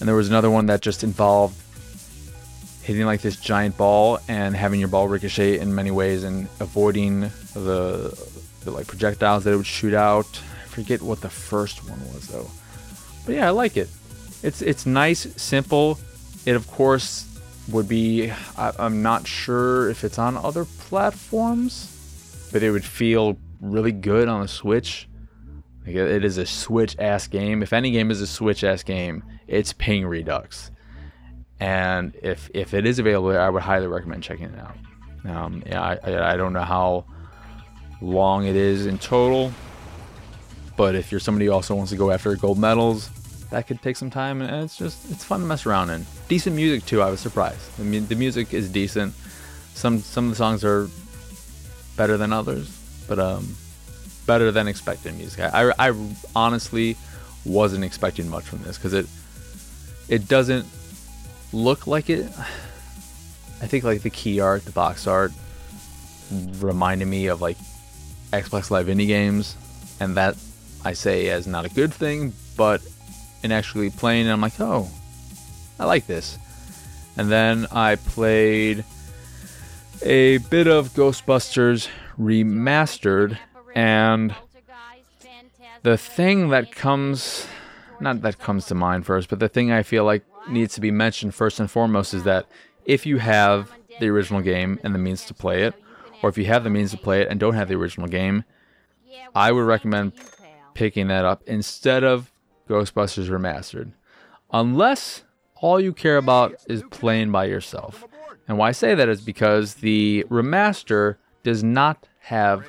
And 0.00 0.08
there 0.08 0.16
was 0.16 0.28
another 0.28 0.50
one 0.50 0.66
that 0.66 0.80
just 0.80 1.02
involved 1.02 1.60
hitting 2.82 3.04
like 3.04 3.20
this 3.20 3.36
giant 3.36 3.76
ball 3.76 4.18
and 4.28 4.56
having 4.56 4.80
your 4.80 4.88
ball 4.88 5.08
ricochet 5.08 5.58
in 5.58 5.74
many 5.74 5.90
ways 5.90 6.24
and 6.24 6.46
avoiding 6.60 7.20
the, 7.54 8.30
the 8.64 8.70
like 8.70 8.86
projectiles 8.86 9.44
that 9.44 9.52
it 9.52 9.56
would 9.56 9.66
shoot 9.66 9.94
out. 9.94 10.26
I 10.62 10.66
forget 10.68 11.02
what 11.02 11.20
the 11.20 11.28
first 11.28 11.88
one 11.88 12.00
was 12.12 12.28
though. 12.28 12.50
But 13.26 13.34
yeah, 13.34 13.48
I 13.48 13.50
like 13.50 13.76
it. 13.76 13.90
It's 14.42 14.62
it's 14.62 14.86
nice, 14.86 15.20
simple. 15.36 15.98
It 16.46 16.54
of 16.54 16.66
course 16.68 17.26
would 17.68 17.88
be 17.88 18.32
I, 18.56 18.72
am 18.78 19.02
not 19.02 19.26
sure 19.26 19.90
if 19.90 20.04
it's 20.04 20.18
on 20.18 20.36
other 20.36 20.64
platforms, 20.88 22.48
but 22.52 22.62
it 22.62 22.70
would 22.70 22.84
feel 22.84 23.36
really 23.60 23.92
good 23.92 24.28
on 24.28 24.42
a 24.42 24.48
Switch. 24.48 25.08
Like 25.86 25.94
it 25.94 26.24
is 26.24 26.38
a 26.38 26.46
Switch 26.46 26.96
ass 26.98 27.26
game. 27.26 27.62
If 27.62 27.72
any 27.72 27.90
game 27.90 28.10
is 28.10 28.20
a 28.20 28.26
Switch 28.26 28.64
ass 28.64 28.82
game, 28.82 29.22
it's 29.46 29.72
Ping 29.72 30.06
Redux. 30.06 30.70
And 31.60 32.14
if 32.22 32.50
if 32.54 32.72
it 32.74 32.86
is 32.86 32.98
available, 32.98 33.36
I 33.36 33.48
would 33.48 33.62
highly 33.62 33.86
recommend 33.86 34.22
checking 34.22 34.46
it 34.46 34.58
out. 34.58 34.76
Um, 35.24 35.62
yeah, 35.66 35.82
I, 35.82 36.32
I 36.32 36.36
don't 36.36 36.52
know 36.52 36.62
how 36.62 37.04
long 38.00 38.46
it 38.46 38.56
is 38.56 38.86
in 38.86 38.98
total, 38.98 39.52
but 40.76 40.94
if 40.94 41.10
you're 41.10 41.20
somebody 41.20 41.46
who 41.46 41.52
also 41.52 41.74
wants 41.74 41.90
to 41.90 41.98
go 41.98 42.10
after 42.10 42.34
gold 42.36 42.58
medals, 42.58 43.10
that 43.50 43.66
could 43.66 43.82
take 43.82 43.96
some 43.96 44.10
time, 44.10 44.40
and 44.40 44.64
it's 44.64 44.76
just 44.76 45.10
it's 45.10 45.24
fun 45.24 45.40
to 45.40 45.46
mess 45.46 45.66
around 45.66 45.90
in. 45.90 46.06
Decent 46.28 46.54
music 46.54 46.86
too. 46.86 47.02
I 47.02 47.10
was 47.10 47.20
surprised. 47.20 47.60
I 47.78 47.82
mean, 47.82 48.06
the 48.06 48.14
music 48.14 48.54
is 48.54 48.68
decent. 48.70 49.14
Some 49.78 50.00
some 50.00 50.24
of 50.24 50.30
the 50.30 50.36
songs 50.36 50.64
are 50.64 50.90
better 51.96 52.16
than 52.16 52.32
others, 52.32 52.68
but 53.06 53.20
um, 53.20 53.56
better 54.26 54.50
than 54.50 54.66
expected 54.66 55.16
music. 55.16 55.38
I, 55.38 55.70
I, 55.70 55.88
I 55.90 56.06
honestly 56.34 56.96
wasn't 57.44 57.84
expecting 57.84 58.28
much 58.28 58.42
from 58.42 58.60
this 58.64 58.76
because 58.76 58.92
it 58.92 59.06
it 60.08 60.26
doesn't 60.26 60.66
look 61.52 61.86
like 61.86 62.10
it. 62.10 62.26
I 63.62 63.68
think 63.68 63.84
like 63.84 64.02
the 64.02 64.10
key 64.10 64.40
art, 64.40 64.64
the 64.64 64.72
box 64.72 65.06
art, 65.06 65.30
reminded 66.58 67.06
me 67.06 67.28
of 67.28 67.40
like 67.40 67.56
Xbox 68.32 68.72
Live 68.72 68.88
indie 68.88 69.06
games, 69.06 69.54
and 70.00 70.16
that 70.16 70.36
I 70.84 70.94
say 70.94 71.28
as 71.28 71.46
not 71.46 71.66
a 71.66 71.68
good 71.68 71.94
thing, 71.94 72.32
but 72.56 72.82
in 73.44 73.52
actually 73.52 73.90
playing, 73.90 74.28
I'm 74.28 74.40
like, 74.40 74.58
oh, 74.58 74.88
I 75.78 75.84
like 75.84 76.08
this. 76.08 76.36
And 77.16 77.30
then 77.30 77.68
I 77.70 77.94
played 77.94 78.84
a 80.02 80.38
bit 80.38 80.66
of 80.66 80.90
Ghostbusters 80.90 81.88
Remastered, 82.18 83.38
and 83.74 84.34
the 85.82 85.96
thing 85.96 86.48
that 86.48 86.72
comes, 86.72 87.46
not 88.00 88.22
that 88.22 88.38
comes 88.38 88.66
to 88.66 88.74
mind 88.74 89.06
first, 89.06 89.28
but 89.28 89.38
the 89.38 89.48
thing 89.48 89.70
I 89.70 89.82
feel 89.82 90.04
like 90.04 90.24
needs 90.48 90.74
to 90.74 90.80
be 90.80 90.90
mentioned 90.90 91.34
first 91.34 91.60
and 91.60 91.70
foremost 91.70 92.14
is 92.14 92.24
that 92.24 92.46
if 92.84 93.06
you 93.06 93.18
have 93.18 93.70
the 94.00 94.08
original 94.08 94.40
game 94.40 94.80
and 94.82 94.94
the 94.94 94.98
means 94.98 95.24
to 95.26 95.34
play 95.34 95.62
it, 95.62 95.74
or 96.22 96.28
if 96.28 96.38
you 96.38 96.46
have 96.46 96.64
the 96.64 96.70
means 96.70 96.90
to 96.90 96.96
play 96.96 97.20
it 97.20 97.28
and 97.28 97.38
don't 97.38 97.54
have 97.54 97.68
the 97.68 97.76
original 97.76 98.08
game, 98.08 98.44
I 99.34 99.52
would 99.52 99.64
recommend 99.64 100.12
picking 100.74 101.08
that 101.08 101.24
up 101.24 101.42
instead 101.46 102.02
of 102.02 102.32
Ghostbusters 102.68 103.28
Remastered. 103.28 103.92
Unless 104.52 105.22
all 105.56 105.80
you 105.80 105.92
care 105.92 106.16
about 106.16 106.56
is 106.68 106.82
playing 106.90 107.30
by 107.30 107.44
yourself. 107.44 108.04
And 108.48 108.58
why 108.58 108.68
I 108.68 108.72
say 108.72 108.94
that 108.94 109.08
is 109.08 109.20
because 109.20 109.74
the 109.74 110.24
remaster 110.28 111.16
does 111.42 111.62
not 111.62 112.08
have 112.20 112.66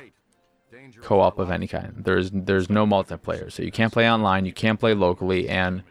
co-op 1.02 1.38
of 1.38 1.50
any 1.50 1.66
kind. 1.66 1.94
There's 1.96 2.30
there's 2.30 2.68
no 2.68 2.86
multiplayer, 2.86 3.50
so 3.50 3.62
you 3.62 3.72
can't 3.72 3.92
play 3.92 4.10
online, 4.10 4.44
you 4.44 4.52
can't 4.52 4.78
play 4.78 4.94
locally, 4.94 5.48
and 5.48 5.82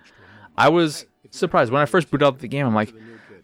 I 0.58 0.70
was 0.70 1.06
surprised 1.32 1.72
when 1.72 1.82
I 1.82 1.86
first 1.86 2.12
booted 2.12 2.28
up 2.28 2.40
the 2.40 2.48
game. 2.48 2.66
I'm 2.66 2.76
like, 2.76 2.94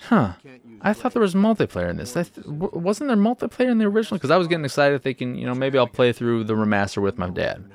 huh. 0.01 0.33
I 0.81 0.93
thought 0.93 1.13
there 1.13 1.21
was 1.21 1.33
multiplayer 1.33 1.89
in 1.89 1.97
this. 1.97 2.13
Th- 2.13 2.29
wasn't 2.45 3.07
there 3.07 3.17
multiplayer 3.17 3.71
in 3.71 3.79
the 3.79 3.85
original? 3.85 4.19
Because 4.19 4.29
I 4.29 4.37
was 4.37 4.47
getting 4.47 4.65
excited, 4.65 5.01
thinking, 5.01 5.35
you 5.35 5.47
know, 5.47 5.55
maybe 5.55 5.79
I'll 5.79 5.87
play 5.87 6.13
through 6.13 6.43
the 6.43 6.53
remaster 6.53 7.01
with 7.01 7.17
my 7.17 7.29
dad. 7.29 7.65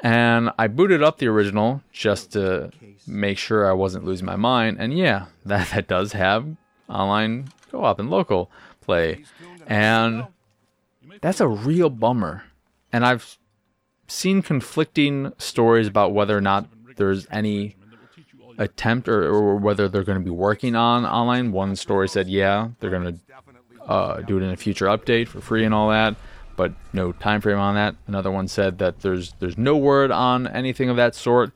And 0.00 0.50
I 0.58 0.66
booted 0.66 1.04
up 1.04 1.18
the 1.18 1.28
original 1.28 1.82
just 1.92 2.32
to 2.32 2.72
make 3.06 3.38
sure 3.38 3.68
I 3.68 3.74
wasn't 3.74 4.04
losing 4.04 4.26
my 4.26 4.34
mind. 4.34 4.78
And 4.80 4.96
yeah, 4.96 5.26
that, 5.44 5.68
that 5.68 5.86
does 5.86 6.12
have 6.12 6.48
online 6.88 7.48
co 7.76 7.84
op 7.84 8.00
and 8.00 8.10
local 8.10 8.50
play. 8.80 9.24
And 9.66 10.26
that's 11.20 11.40
a 11.40 11.48
real 11.48 11.90
bummer. 11.90 12.44
And 12.92 13.04
I've 13.04 13.38
seen 14.06 14.42
conflicting 14.42 15.32
stories 15.38 15.86
about 15.86 16.12
whether 16.12 16.36
or 16.36 16.40
not 16.40 16.68
there's 16.96 17.26
any 17.30 17.76
attempt 18.58 19.08
or, 19.08 19.24
or 19.24 19.56
whether 19.56 19.88
they're 19.88 20.04
going 20.04 20.18
to 20.18 20.24
be 20.24 20.30
working 20.30 20.74
on 20.74 21.04
online. 21.04 21.52
One 21.52 21.76
story 21.76 22.08
said, 22.08 22.28
yeah, 22.28 22.68
they're 22.80 22.90
going 22.90 23.18
to 23.18 23.82
uh, 23.84 24.20
do 24.22 24.38
it 24.38 24.42
in 24.42 24.50
a 24.50 24.56
future 24.56 24.86
update 24.86 25.28
for 25.28 25.40
free 25.40 25.64
and 25.64 25.74
all 25.74 25.90
that, 25.90 26.16
but 26.56 26.72
no 26.92 27.12
time 27.12 27.40
frame 27.40 27.58
on 27.58 27.74
that. 27.74 27.94
Another 28.06 28.30
one 28.30 28.48
said 28.48 28.78
that 28.78 29.00
there's 29.00 29.34
there's 29.38 29.58
no 29.58 29.76
word 29.76 30.10
on 30.10 30.46
anything 30.48 30.88
of 30.88 30.96
that 30.96 31.14
sort. 31.14 31.52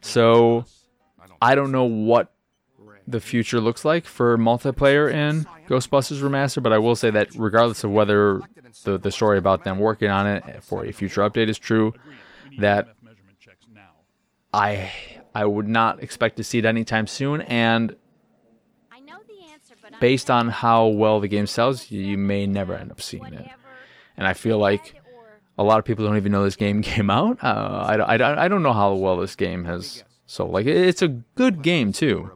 So 0.00 0.64
I 1.40 1.54
don't 1.54 1.72
know 1.72 1.84
what 1.84 2.30
the 3.06 3.20
future 3.20 3.60
looks 3.60 3.84
like 3.84 4.04
for 4.04 4.36
multiplayer 4.36 5.12
in 5.12 5.46
Ghostbusters 5.68 6.20
Remaster, 6.20 6.62
but 6.62 6.72
I 6.72 6.78
will 6.78 6.96
say 6.96 7.10
that 7.10 7.28
regardless 7.36 7.84
of 7.84 7.90
whether 7.90 8.40
the, 8.84 8.98
the 8.98 9.12
story 9.12 9.38
about 9.38 9.64
them 9.64 9.78
working 9.78 10.10
on 10.10 10.26
it 10.26 10.62
for 10.62 10.84
a 10.84 10.92
future 10.92 11.22
update 11.22 11.48
is 11.48 11.58
true, 11.58 11.94
that 12.58 12.88
I 14.52 14.90
I 15.34 15.44
would 15.44 15.68
not 15.68 16.02
expect 16.02 16.36
to 16.36 16.44
see 16.44 16.58
it 16.58 16.64
anytime 16.64 17.06
soon, 17.06 17.42
and 17.42 17.94
based 20.00 20.30
on 20.30 20.48
how 20.48 20.86
well 20.86 21.20
the 21.20 21.28
game 21.28 21.46
sells, 21.46 21.90
you 21.90 22.18
may 22.18 22.46
never 22.46 22.74
end 22.74 22.90
up 22.90 23.00
seeing 23.00 23.32
it. 23.32 23.48
And 24.16 24.26
I 24.26 24.32
feel 24.32 24.58
like 24.58 24.94
a 25.58 25.62
lot 25.62 25.78
of 25.78 25.84
people 25.84 26.06
don't 26.06 26.16
even 26.16 26.32
know 26.32 26.44
this 26.44 26.56
game 26.56 26.82
came 26.94 27.10
out. 27.10 27.42
Uh, 27.42 27.84
I, 27.86 28.16
I, 28.16 28.44
I 28.44 28.48
don't 28.48 28.62
know 28.62 28.72
how 28.72 28.94
well 28.94 29.16
this 29.18 29.36
game 29.36 29.64
has 29.64 30.04
sold. 30.26 30.52
Like, 30.52 30.66
it's 30.66 31.02
a 31.02 31.08
good 31.08 31.62
game, 31.62 31.92
too. 31.92 32.30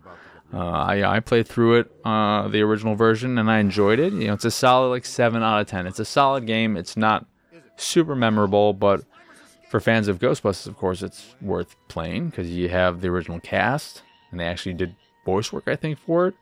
Uh, 0.52 0.58
I, 0.58 1.16
I 1.16 1.20
played 1.20 1.46
through 1.46 1.76
it, 1.76 1.90
uh, 2.04 2.48
the 2.48 2.60
original 2.62 2.96
version, 2.96 3.38
and 3.38 3.50
I 3.50 3.58
enjoyed 3.58 4.00
it. 4.00 4.12
You 4.12 4.28
know, 4.28 4.34
it's 4.34 4.44
a 4.44 4.50
solid 4.50 4.88
like 4.88 5.04
seven 5.04 5.42
out 5.42 5.60
of 5.60 5.68
ten. 5.68 5.86
It's 5.86 6.00
a 6.00 6.04
solid 6.04 6.46
game. 6.46 6.76
It's 6.76 6.96
not 6.96 7.26
super 7.76 8.16
memorable, 8.16 8.72
but 8.72 9.04
for 9.68 9.78
fans 9.78 10.08
of 10.08 10.18
Ghostbusters, 10.18 10.66
of 10.66 10.76
course, 10.76 11.02
it's 11.02 11.34
worth 11.40 11.76
playing 11.86 12.30
because 12.30 12.50
you 12.50 12.68
have 12.68 13.00
the 13.00 13.08
original 13.08 13.38
cast, 13.38 14.02
and 14.30 14.40
they 14.40 14.44
actually 14.44 14.74
did 14.74 14.96
voice 15.24 15.52
work, 15.52 15.64
I 15.68 15.76
think, 15.76 15.98
for 15.98 16.26
it. 16.26 16.34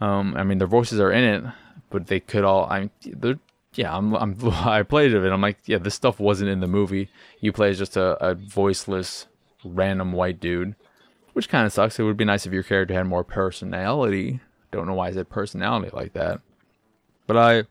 Um, 0.00 0.36
I 0.36 0.42
mean, 0.42 0.58
their 0.58 0.66
voices 0.68 1.00
are 1.00 1.12
in 1.12 1.24
it, 1.24 1.44
but 1.88 2.08
they 2.08 2.20
could 2.20 2.44
all. 2.44 2.64
I, 2.64 2.90
they're 3.02 3.38
yeah, 3.74 3.96
I'm, 3.96 4.14
I'm 4.14 4.36
I 4.50 4.82
played 4.82 5.14
it. 5.14 5.24
and 5.24 5.32
I'm 5.32 5.40
like, 5.40 5.58
yeah, 5.64 5.78
this 5.78 5.94
stuff 5.94 6.20
wasn't 6.20 6.50
in 6.50 6.60
the 6.60 6.66
movie. 6.66 7.08
You 7.40 7.52
play 7.52 7.70
as 7.70 7.78
just 7.78 7.96
a, 7.96 8.22
a 8.22 8.34
voiceless, 8.34 9.26
random 9.64 10.12
white 10.12 10.40
dude 10.40 10.74
which 11.32 11.48
kind 11.48 11.66
of 11.66 11.72
sucks. 11.72 11.98
It 11.98 12.04
would 12.04 12.16
be 12.16 12.24
nice 12.24 12.46
if 12.46 12.52
your 12.52 12.62
character 12.62 12.94
had 12.94 13.06
more 13.06 13.24
personality. 13.24 14.40
Don't 14.70 14.86
know 14.86 14.94
why 14.94 15.08
I 15.08 15.12
said 15.12 15.28
personality 15.28 15.90
like 15.92 16.12
that. 16.14 16.40
But 17.26 17.36
I 17.36 17.64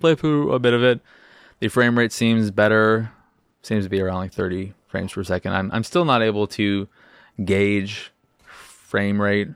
played 0.00 0.18
through 0.18 0.52
a 0.52 0.58
bit 0.58 0.74
of 0.74 0.82
it. 0.82 1.00
The 1.60 1.68
frame 1.68 1.98
rate 1.98 2.12
seems 2.12 2.50
better. 2.50 3.12
Seems 3.62 3.84
to 3.84 3.90
be 3.90 4.00
around 4.00 4.16
like 4.16 4.32
30 4.32 4.74
frames 4.86 5.12
per 5.12 5.24
second. 5.24 5.52
I'm 5.52 5.70
I'm 5.72 5.84
still 5.84 6.04
not 6.04 6.22
able 6.22 6.46
to 6.48 6.88
gauge 7.44 8.12
frame 8.44 9.20
rate 9.20 9.48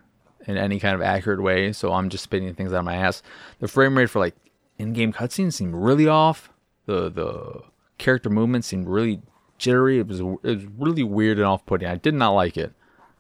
in 0.47 0.57
any 0.57 0.81
kind 0.81 0.95
of 0.95 1.03
accurate 1.03 1.43
way, 1.43 1.73
so 1.73 1.93
I'm 1.93 2.09
just 2.09 2.25
spitting 2.25 2.53
things 2.55 2.73
out 2.73 2.81
of 2.81 2.85
my 2.85 2.97
ass. 2.97 3.23
The 3.61 3.69
frame 3.69 3.97
rate 3.97 4.11
for 4.11 4.19
like 4.19 4.35
in-game 4.79 5.13
cutscenes 5.13 5.55
seemed 5.55 5.75
really 5.75 6.09
off. 6.09 6.51
The 6.87 7.11
the 7.11 7.63
character 7.99 8.31
movement 8.31 8.65
seemed 8.65 8.89
really 8.89 9.21
jittery. 9.59 9.99
It 9.99 10.09
was 10.09 10.21
it 10.21 10.57
was 10.57 10.65
really 10.79 11.05
weird 11.05 11.39
and 11.39 11.47
off-putting. 11.47 11.87
I 11.87 11.97
did 11.97 12.15
not 12.15 12.31
like 12.31 12.57
it 12.57 12.73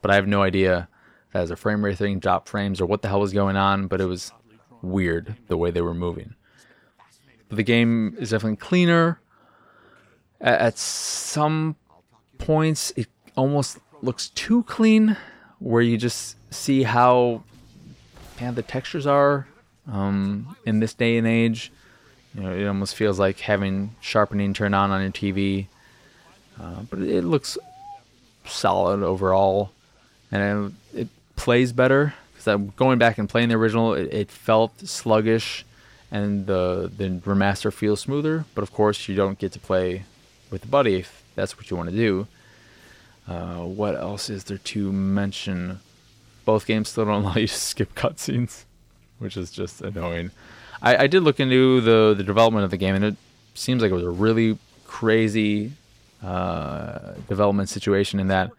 but 0.02 0.10
I 0.10 0.14
have 0.14 0.26
no 0.26 0.42
idea 0.42 0.88
was 1.34 1.50
a 1.50 1.56
frame 1.56 1.84
rate 1.84 1.98
thing, 1.98 2.18
drop 2.18 2.48
frames, 2.48 2.80
or 2.80 2.86
what 2.86 3.02
the 3.02 3.08
hell 3.08 3.20
was 3.20 3.32
going 3.32 3.56
on. 3.56 3.86
But 3.86 4.00
it 4.00 4.06
was 4.06 4.32
weird 4.82 5.36
the 5.48 5.56
way 5.56 5.70
they 5.70 5.80
were 5.80 5.94
moving. 5.94 6.34
But 7.48 7.56
the 7.56 7.62
game 7.62 8.16
is 8.18 8.30
definitely 8.30 8.56
cleaner. 8.56 9.20
At 10.40 10.78
some 10.78 11.76
points, 12.38 12.92
it 12.96 13.08
almost 13.36 13.78
looks 14.02 14.30
too 14.30 14.62
clean, 14.64 15.16
where 15.58 15.82
you 15.82 15.98
just 15.98 16.36
see 16.52 16.82
how 16.82 17.42
yeah, 18.40 18.50
the 18.50 18.62
textures 18.62 19.06
are 19.06 19.46
um, 19.90 20.56
in 20.64 20.80
this 20.80 20.94
day 20.94 21.18
and 21.18 21.26
age. 21.26 21.70
You 22.34 22.42
know, 22.42 22.52
it 22.52 22.66
almost 22.66 22.94
feels 22.94 23.18
like 23.18 23.40
having 23.40 23.94
sharpening 24.00 24.54
turned 24.54 24.74
on 24.74 24.90
on 24.90 25.02
your 25.02 25.10
TV. 25.10 25.66
Uh, 26.58 26.82
but 26.88 27.00
it 27.00 27.22
looks 27.24 27.58
solid 28.46 29.02
overall 29.02 29.72
and 30.30 30.74
it, 30.94 31.08
plays 31.36 31.72
better 31.72 32.14
because 32.32 32.46
I'm 32.46 32.72
going 32.76 32.98
back 32.98 33.18
and 33.18 33.28
playing 33.28 33.48
the 33.48 33.54
original. 33.54 33.94
It, 33.94 34.12
it, 34.12 34.30
felt 34.30 34.78
sluggish, 34.80 35.64
and 36.10 36.46
the 36.46 36.90
the 36.94 37.08
remaster 37.08 37.72
feels 37.72 38.00
smoother. 38.00 38.44
But 38.54 38.62
of 38.62 38.72
course, 38.72 39.08
you 39.08 39.14
don't 39.14 39.38
get 39.38 39.52
to 39.52 39.58
play 39.58 40.04
with 40.50 40.62
the 40.62 40.68
buddy 40.68 40.96
if 40.96 41.24
that's 41.34 41.56
what 41.56 41.70
you 41.70 41.76
want 41.76 41.90
to 41.90 41.96
do. 41.96 42.26
Uh, 43.26 43.64
what 43.64 43.94
else 43.94 44.28
is 44.28 44.44
there 44.44 44.58
to 44.58 44.92
mention? 44.92 45.80
Both 46.44 46.66
games 46.66 46.88
still 46.88 47.04
don't 47.04 47.22
allow 47.24 47.34
you 47.36 47.46
to 47.46 47.54
skip 47.54 47.94
cutscenes, 47.94 48.64
which 49.18 49.36
is 49.36 49.50
just 49.50 49.80
annoying. 49.80 50.30
I, 50.82 51.04
I 51.04 51.06
did 51.06 51.22
look 51.22 51.40
into 51.40 51.80
the 51.80 52.14
the 52.14 52.24
development 52.24 52.64
of 52.64 52.70
the 52.70 52.76
game, 52.76 52.94
and 52.94 53.04
it 53.04 53.16
seems 53.54 53.82
like 53.82 53.90
it 53.90 53.94
was 53.94 54.04
a 54.04 54.10
really 54.10 54.58
crazy 54.86 55.72
uh, 56.22 57.14
development 57.28 57.68
situation 57.68 58.20
in 58.20 58.28
that 58.28 58.50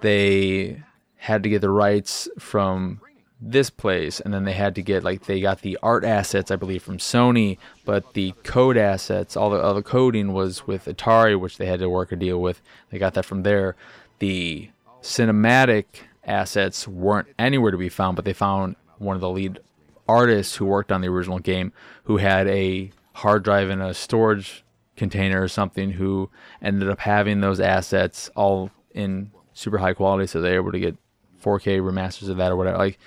they 0.00 0.82
had 1.16 1.42
to 1.42 1.48
get 1.48 1.60
the 1.60 1.70
rights 1.70 2.28
from 2.38 3.00
this 3.42 3.70
place 3.70 4.20
and 4.20 4.34
then 4.34 4.44
they 4.44 4.52
had 4.52 4.74
to 4.74 4.82
get 4.82 5.02
like 5.02 5.24
they 5.24 5.40
got 5.40 5.62
the 5.62 5.78
art 5.82 6.04
assets 6.04 6.50
i 6.50 6.56
believe 6.56 6.82
from 6.82 6.98
sony 6.98 7.56
but 7.86 8.12
the 8.12 8.32
code 8.42 8.76
assets 8.76 9.34
all 9.34 9.48
the 9.48 9.56
other 9.56 9.80
coding 9.80 10.34
was 10.34 10.66
with 10.66 10.84
atari 10.84 11.38
which 11.38 11.56
they 11.56 11.66
had 11.66 11.80
to 11.80 11.88
work 11.88 12.12
a 12.12 12.16
deal 12.16 12.40
with. 12.40 12.60
They 12.90 12.98
got 12.98 13.14
that 13.14 13.24
from 13.24 13.42
there. 13.42 13.76
The 14.18 14.70
cinematic 15.02 15.84
assets 16.24 16.86
weren't 16.86 17.28
anywhere 17.38 17.70
to 17.70 17.78
be 17.78 17.88
found 17.88 18.16
but 18.16 18.24
they 18.24 18.34
found 18.34 18.76
one 18.98 19.16
of 19.16 19.22
the 19.22 19.30
lead 19.30 19.58
artists 20.06 20.56
who 20.56 20.66
worked 20.66 20.92
on 20.92 21.00
the 21.00 21.08
original 21.08 21.38
game 21.38 21.72
who 22.04 22.18
had 22.18 22.46
a 22.48 22.90
hard 23.14 23.42
drive 23.42 23.70
in 23.70 23.80
a 23.80 23.94
storage 23.94 24.62
container 24.96 25.42
or 25.42 25.48
something 25.48 25.92
who 25.92 26.28
ended 26.60 26.90
up 26.90 27.00
having 27.00 27.40
those 27.40 27.60
assets 27.60 28.28
all 28.36 28.70
in 28.92 29.30
super 29.60 29.78
high 29.78 29.94
quality, 29.94 30.26
so 30.26 30.40
they're 30.40 30.56
able 30.56 30.72
to 30.72 30.80
get 30.80 30.96
4K 31.42 31.80
remasters 31.80 32.28
of 32.28 32.38
that 32.38 32.50
or 32.50 32.56
whatever. 32.56 32.78
Like 32.78 32.98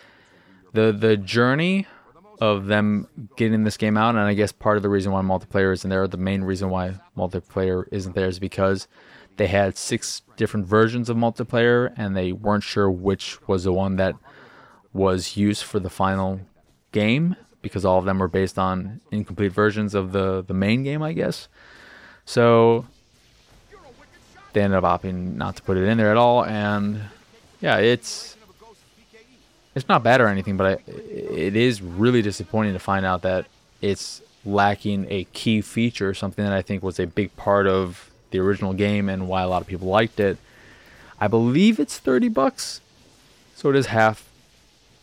the 0.73 0.91
the 0.91 1.17
journey 1.17 1.87
of 2.39 2.65
them 2.65 3.07
getting 3.37 3.63
this 3.63 3.77
game 3.77 3.97
out, 3.97 4.15
and 4.15 4.19
I 4.19 4.33
guess 4.33 4.51
part 4.51 4.77
of 4.77 4.83
the 4.83 4.89
reason 4.89 5.11
why 5.11 5.21
multiplayer 5.21 5.73
isn't 5.73 5.89
there, 5.89 6.07
the 6.07 6.17
main 6.17 6.43
reason 6.43 6.69
why 6.69 6.95
multiplayer 7.17 7.85
isn't 7.91 8.15
there, 8.15 8.27
is 8.27 8.39
because 8.39 8.87
they 9.37 9.47
had 9.47 9.77
six 9.77 10.21
different 10.37 10.65
versions 10.65 11.09
of 11.09 11.17
multiplayer, 11.17 11.93
and 11.97 12.15
they 12.15 12.31
weren't 12.31 12.63
sure 12.63 12.89
which 12.89 13.37
was 13.47 13.63
the 13.63 13.73
one 13.73 13.95
that 13.97 14.15
was 14.93 15.35
used 15.37 15.63
for 15.63 15.79
the 15.79 15.89
final 15.89 16.39
game 16.91 17.35
because 17.61 17.85
all 17.85 17.97
of 17.97 18.05
them 18.05 18.19
were 18.19 18.27
based 18.27 18.59
on 18.59 19.01
incomplete 19.09 19.51
versions 19.51 19.95
of 19.95 20.11
the 20.11 20.43
the 20.43 20.53
main 20.53 20.83
game, 20.83 21.01
I 21.01 21.13
guess. 21.13 21.47
So 22.25 22.85
they 24.53 24.61
ended 24.61 24.83
up 24.83 25.01
opting 25.01 25.35
not 25.35 25.55
to 25.57 25.61
put 25.61 25.77
it 25.77 25.83
in 25.83 25.97
there 25.97 26.11
at 26.11 26.17
all, 26.17 26.43
and 26.45 27.01
yeah, 27.61 27.77
it's 27.77 28.35
it's 29.75 29.89
not 29.89 30.03
bad 30.03 30.21
or 30.21 30.27
anything, 30.27 30.57
but 30.57 30.79
I, 30.87 30.91
it 30.91 31.55
is 31.55 31.81
really 31.81 32.21
disappointing 32.21 32.73
to 32.73 32.79
find 32.79 33.05
out 33.05 33.23
that 33.23 33.47
it's 33.81 34.21
lacking 34.45 35.07
a 35.09 35.23
key 35.25 35.61
feature, 35.61 36.13
something 36.13 36.43
that 36.43 36.53
I 36.53 36.61
think 36.61 36.83
was 36.83 36.99
a 36.99 37.07
big 37.07 37.35
part 37.35 37.65
of 37.65 38.11
the 38.31 38.39
original 38.39 38.73
game 38.73 39.09
and 39.09 39.27
why 39.27 39.41
a 39.41 39.47
lot 39.47 39.61
of 39.61 39.67
people 39.67 39.87
liked 39.87 40.19
it. 40.19 40.37
I 41.19 41.27
believe 41.27 41.79
it's 41.79 41.97
30 41.97 42.29
bucks, 42.29 42.81
so 43.55 43.69
it 43.69 43.75
is 43.75 43.87
half 43.87 44.29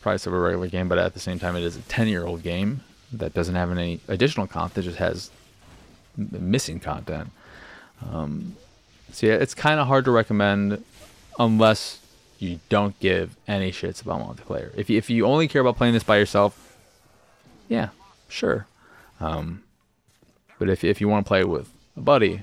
price 0.00 0.26
of 0.26 0.32
a 0.32 0.38
regular 0.38 0.68
game, 0.68 0.88
but 0.88 0.98
at 0.98 1.14
the 1.14 1.20
same 1.20 1.38
time, 1.38 1.56
it 1.56 1.62
is 1.62 1.76
a 1.76 1.82
10 1.82 2.08
year 2.08 2.26
old 2.26 2.42
game 2.42 2.82
that 3.12 3.34
doesn't 3.34 3.54
have 3.54 3.70
any 3.70 4.00
additional 4.08 4.46
content, 4.46 4.78
it 4.78 4.88
just 4.88 4.98
has 4.98 5.30
missing 6.16 6.78
content. 6.80 7.30
Um, 8.08 8.56
so 9.12 9.26
yeah, 9.26 9.34
it's 9.34 9.54
kind 9.54 9.80
of 9.80 9.86
hard 9.86 10.04
to 10.06 10.10
recommend 10.10 10.84
unless 11.38 12.00
you 12.38 12.60
don't 12.68 12.98
give 13.00 13.36
any 13.46 13.70
shits 13.70 14.02
about 14.02 14.20
multiplayer. 14.20 14.70
If 14.76 14.88
you, 14.90 14.98
if 14.98 15.10
you 15.10 15.26
only 15.26 15.48
care 15.48 15.60
about 15.60 15.76
playing 15.76 15.94
this 15.94 16.02
by 16.02 16.16
yourself, 16.16 16.76
yeah, 17.68 17.90
sure. 18.28 18.66
Um, 19.20 19.62
but 20.58 20.68
if 20.68 20.84
if 20.84 21.00
you 21.00 21.08
want 21.08 21.26
to 21.26 21.28
play 21.28 21.44
with 21.44 21.70
a 21.96 22.00
buddy, 22.00 22.42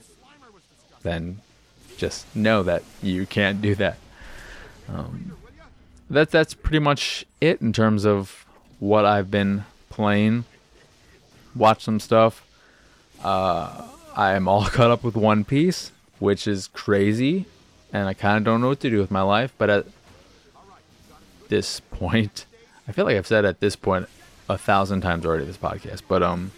then 1.04 1.42
just 1.98 2.34
know 2.36 2.64
that 2.64 2.84
you 3.02 3.26
can't 3.26 3.62
do 3.62 3.76
that. 3.76 3.98
Um, 4.88 5.34
that 6.10 6.32
that's 6.32 6.54
pretty 6.54 6.80
much 6.80 7.26
it 7.42 7.62
in 7.62 7.74
terms 7.74 8.06
of 8.06 8.46
what 8.80 9.06
I've 9.06 9.30
been 9.30 9.66
playing. 9.90 10.46
Watch 11.56 11.84
some 11.84 12.00
stuff. 12.00 12.46
Uh, 13.24 13.88
I 14.16 14.34
am 14.34 14.48
all 14.48 14.66
caught 14.78 14.92
up 14.92 15.04
with 15.04 15.16
One 15.16 15.44
Piece, 15.44 15.92
which 16.20 16.48
is 16.48 16.68
crazy, 16.68 17.46
and 17.94 18.08
I 18.08 18.14
kind 18.14 18.38
of 18.38 18.44
don't 18.44 18.62
know 18.62 18.70
what 18.70 18.80
to 18.82 18.90
do 18.90 19.00
with 19.00 19.12
my 19.12 19.22
life. 19.22 19.54
But 19.58 19.70
at 19.70 19.86
this 21.50 21.80
point, 21.80 22.46
I 22.88 22.92
feel 22.92 23.06
like 23.06 23.18
I've 23.18 23.28
said 23.28 23.46
at 23.46 23.60
this 23.60 23.76
point 23.76 24.08
a 24.50 24.58
thousand 24.58 25.02
times 25.02 25.26
already 25.26 25.46
this 25.46 25.58
podcast, 25.58 26.02
but 26.08 26.24
um, 26.24 26.52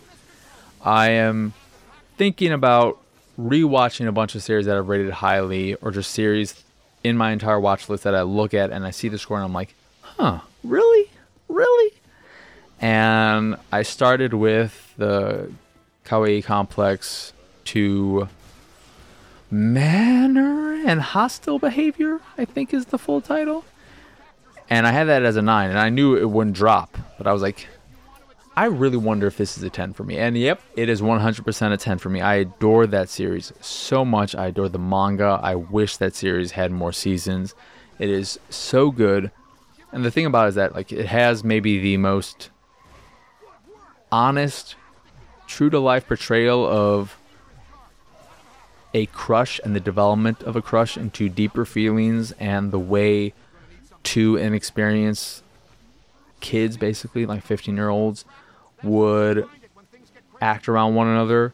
I 0.82 1.10
am 1.10 1.54
thinking 2.18 2.52
about 2.52 3.00
rewatching 3.40 4.08
a 4.08 4.12
bunch 4.12 4.36
of 4.36 4.44
series 4.44 4.66
that 4.66 4.78
I've 4.78 4.90
rated 4.90 5.12
highly, 5.12 5.76
or 5.76 5.92
just 5.92 6.12
series 6.12 6.64
in 7.04 7.18
my 7.18 7.32
entire 7.32 7.60
watch 7.60 7.90
list 7.90 8.04
that 8.04 8.16
I 8.16 8.24
look 8.24 8.54
at 8.54 8.72
and 8.72 8.86
I 8.86 8.92
see 8.92 9.08
the 9.08 9.18
score 9.18 9.38
and 9.38 9.46
I'm 9.46 9.54
like, 9.54 9.74
huh, 10.02 10.40
really, 10.64 11.10
really? 11.48 11.94
And 12.82 13.56
I 13.72 13.84
started 13.84 14.34
with 14.34 14.94
the 14.98 15.52
Kawai 16.06 16.44
Complex 16.44 17.34
to 17.66 18.28
Manner 19.52 20.74
and 20.86 21.02
Hostile 21.02 21.60
Behavior, 21.60 22.20
I 22.38 22.46
think 22.46 22.74
is 22.74 22.88
the 22.88 22.98
full 22.98 23.22
title. 23.22 23.66
And 24.70 24.86
I 24.86 24.92
had 24.92 25.06
that 25.06 25.24
as 25.24 25.36
a 25.36 25.42
9, 25.42 25.70
and 25.70 25.80
I 25.80 25.90
knew 25.90 26.16
it 26.16 26.30
wouldn't 26.30 26.56
drop, 26.56 26.98
but 27.18 27.26
I 27.26 27.34
was 27.34 27.42
like, 27.42 27.68
I 28.56 28.66
really 28.66 28.98
wonder 28.98 29.26
if 29.26 29.38
this 29.38 29.58
is 29.58 29.64
a 29.64 29.70
10 29.70 29.94
for 29.94 30.04
me. 30.04 30.18
And 30.18 30.38
yep, 30.38 30.62
it 30.76 30.90
is 30.90 31.02
100% 31.02 31.72
a 31.72 31.78
10 31.78 31.98
for 31.98 32.10
me. 32.10 32.22
I 32.22 32.36
adore 32.36 32.86
that 32.88 33.10
series 33.10 33.54
so 33.62 34.04
much. 34.04 34.36
I 34.36 34.48
adore 34.48 34.70
the 34.70 34.80
manga. 34.80 35.40
I 35.42 35.56
wish 35.56 35.98
that 35.98 36.14
series 36.14 36.52
had 36.52 36.72
more 36.72 36.92
seasons. 36.92 37.56
It 38.00 38.10
is 38.10 38.40
so 38.50 38.92
good. 38.92 39.32
And 39.92 40.04
the 40.04 40.12
thing 40.12 40.26
about 40.26 40.46
it 40.46 40.50
is 40.50 40.56
that 40.56 40.76
like 40.76 40.92
it 40.92 41.06
has 41.06 41.44
maybe 41.44 41.80
the 41.80 41.98
most 41.98 42.50
honest, 44.12 44.76
true 45.48 45.70
to 45.70 45.80
life 45.80 46.08
portrayal 46.08 46.66
of 46.66 47.19
a 48.94 49.06
crush 49.08 49.60
and 49.64 49.76
the 49.76 49.80
development 49.80 50.42
of 50.44 50.56
a 50.56 50.62
crush 50.62 50.98
into 50.98 51.30
deeper 51.30 51.66
feelings 51.66 52.32
and 52.34 52.72
the 52.72 52.80
way 52.80 53.34
to 54.04 54.38
an 54.38 54.54
experience 54.54 55.44
kids 56.40 56.78
basically 56.78 57.26
like 57.26 57.44
15 57.44 57.76
year 57.76 57.90
olds 57.90 58.26
would 58.84 59.46
act 60.42 60.70
around 60.70 60.96
one 60.96 61.08
another, 61.08 61.54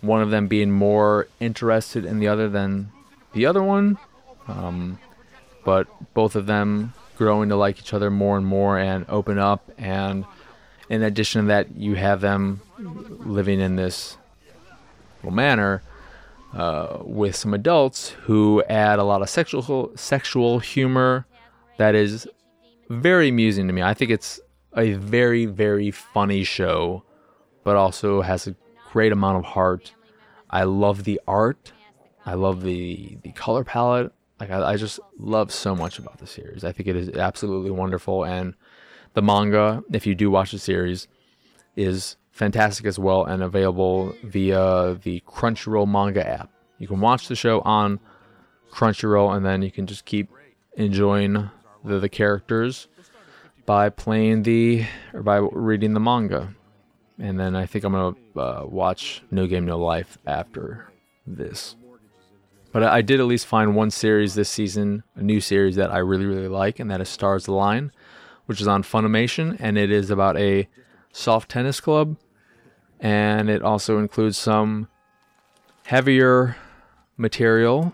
one 0.00 0.22
of 0.22 0.30
them 0.30 0.48
being 0.48 0.70
more 0.70 1.28
interested 1.40 2.04
in 2.04 2.18
the 2.18 2.28
other 2.28 2.48
than 2.48 2.90
the 3.32 3.46
other 3.46 3.62
one, 3.62 3.98
um, 4.48 4.98
but 5.64 5.86
both 6.14 6.36
of 6.36 6.46
them 6.46 6.92
growing 7.16 7.48
to 7.48 7.56
like 7.56 7.78
each 7.78 7.92
other 7.92 8.10
more 8.10 8.36
and 8.36 8.46
more 8.46 8.78
and 8.78 9.04
open 9.08 9.38
up. 9.38 9.70
And 9.78 10.24
in 10.88 11.02
addition 11.02 11.42
to 11.42 11.48
that, 11.48 11.76
you 11.76 11.94
have 11.94 12.20
them 12.20 12.60
living 12.78 13.60
in 13.60 13.76
this 13.76 14.16
little 15.22 15.34
manor. 15.34 15.82
Uh, 16.54 16.98
with 17.02 17.34
some 17.34 17.52
adults 17.52 18.10
who 18.10 18.62
add 18.68 19.00
a 19.00 19.02
lot 19.02 19.22
of 19.22 19.28
sexual 19.28 19.90
sexual 19.96 20.60
humor 20.60 21.26
that 21.78 21.96
is 21.96 22.28
very 22.90 23.28
amusing 23.28 23.66
to 23.66 23.72
me. 23.72 23.82
I 23.82 23.92
think 23.92 24.12
it's 24.12 24.38
a 24.76 24.92
very 24.92 25.46
very 25.46 25.90
funny 25.90 26.44
show, 26.44 27.02
but 27.64 27.74
also 27.74 28.22
has 28.22 28.46
a 28.46 28.54
great 28.92 29.10
amount 29.10 29.38
of 29.38 29.44
heart. 29.44 29.94
I 30.48 30.62
love 30.62 31.02
the 31.02 31.20
art. 31.26 31.72
I 32.24 32.34
love 32.34 32.62
the 32.62 33.18
the 33.22 33.32
color 33.32 33.64
palette. 33.64 34.12
Like 34.38 34.50
I, 34.50 34.74
I 34.74 34.76
just 34.76 35.00
love 35.18 35.52
so 35.52 35.74
much 35.74 35.98
about 35.98 36.18
the 36.18 36.26
series. 36.26 36.62
I 36.62 36.70
think 36.70 36.88
it 36.88 36.94
is 36.94 37.08
absolutely 37.08 37.72
wonderful, 37.72 38.24
and 38.24 38.54
the 39.14 39.22
manga, 39.22 39.82
if 39.92 40.06
you 40.06 40.14
do 40.14 40.30
watch 40.30 40.52
the 40.52 40.60
series, 40.60 41.08
is 41.74 42.16
fantastic 42.34 42.84
as 42.84 42.98
well 42.98 43.24
and 43.24 43.44
available 43.44 44.12
via 44.24 44.98
the 45.02 45.22
Crunchyroll 45.26 45.88
manga 45.88 46.26
app. 46.26 46.50
You 46.78 46.88
can 46.88 47.00
watch 47.00 47.28
the 47.28 47.36
show 47.36 47.60
on 47.60 48.00
Crunchyroll, 48.72 49.36
and 49.36 49.46
then 49.46 49.62
you 49.62 49.70
can 49.70 49.86
just 49.86 50.04
keep 50.04 50.28
enjoying 50.76 51.48
the, 51.84 52.00
the 52.00 52.08
characters 52.08 52.88
by 53.64 53.88
playing 53.88 54.42
the 54.42 54.84
or 55.12 55.22
by 55.22 55.36
reading 55.36 55.94
the 55.94 56.00
manga. 56.00 56.52
And 57.20 57.38
then 57.38 57.54
I 57.54 57.66
think 57.66 57.84
I'm 57.84 57.92
gonna 57.92 58.16
uh, 58.36 58.66
watch 58.66 59.22
No 59.30 59.46
Game 59.46 59.64
No 59.64 59.78
Life 59.78 60.18
after 60.26 60.92
this. 61.24 61.76
But 62.72 62.82
I 62.82 63.02
did 63.02 63.20
at 63.20 63.26
least 63.26 63.46
find 63.46 63.76
one 63.76 63.92
series 63.92 64.34
this 64.34 64.50
season, 64.50 65.04
a 65.14 65.22
new 65.22 65.40
series 65.40 65.76
that 65.76 65.92
I 65.92 65.98
really 65.98 66.26
really 66.26 66.48
like, 66.48 66.80
and 66.80 66.90
that 66.90 67.00
is 67.00 67.08
Stars 67.08 67.46
Align, 67.46 67.92
which 68.46 68.60
is 68.60 68.66
on 68.66 68.82
Funimation, 68.82 69.56
and 69.60 69.78
it 69.78 69.92
is 69.92 70.10
about 70.10 70.36
a 70.36 70.68
soft 71.12 71.48
tennis 71.48 71.80
club, 71.80 72.16
and 73.00 73.50
it 73.50 73.62
also 73.62 73.98
includes 73.98 74.38
some 74.38 74.88
heavier 75.84 76.56
material, 77.16 77.92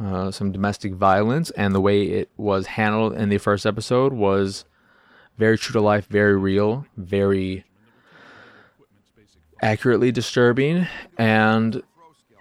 uh, 0.00 0.30
some 0.30 0.52
domestic 0.52 0.94
violence, 0.94 1.50
and 1.52 1.74
the 1.74 1.80
way 1.80 2.02
it 2.02 2.30
was 2.36 2.66
handled 2.66 3.14
in 3.14 3.28
the 3.28 3.38
first 3.38 3.66
episode 3.66 4.12
was 4.12 4.64
very 5.38 5.56
true 5.56 5.72
to 5.72 5.80
life, 5.80 6.06
very 6.06 6.36
real, 6.36 6.86
very 6.96 7.64
accurately 9.62 10.12
disturbing, 10.12 10.86
and 11.18 11.82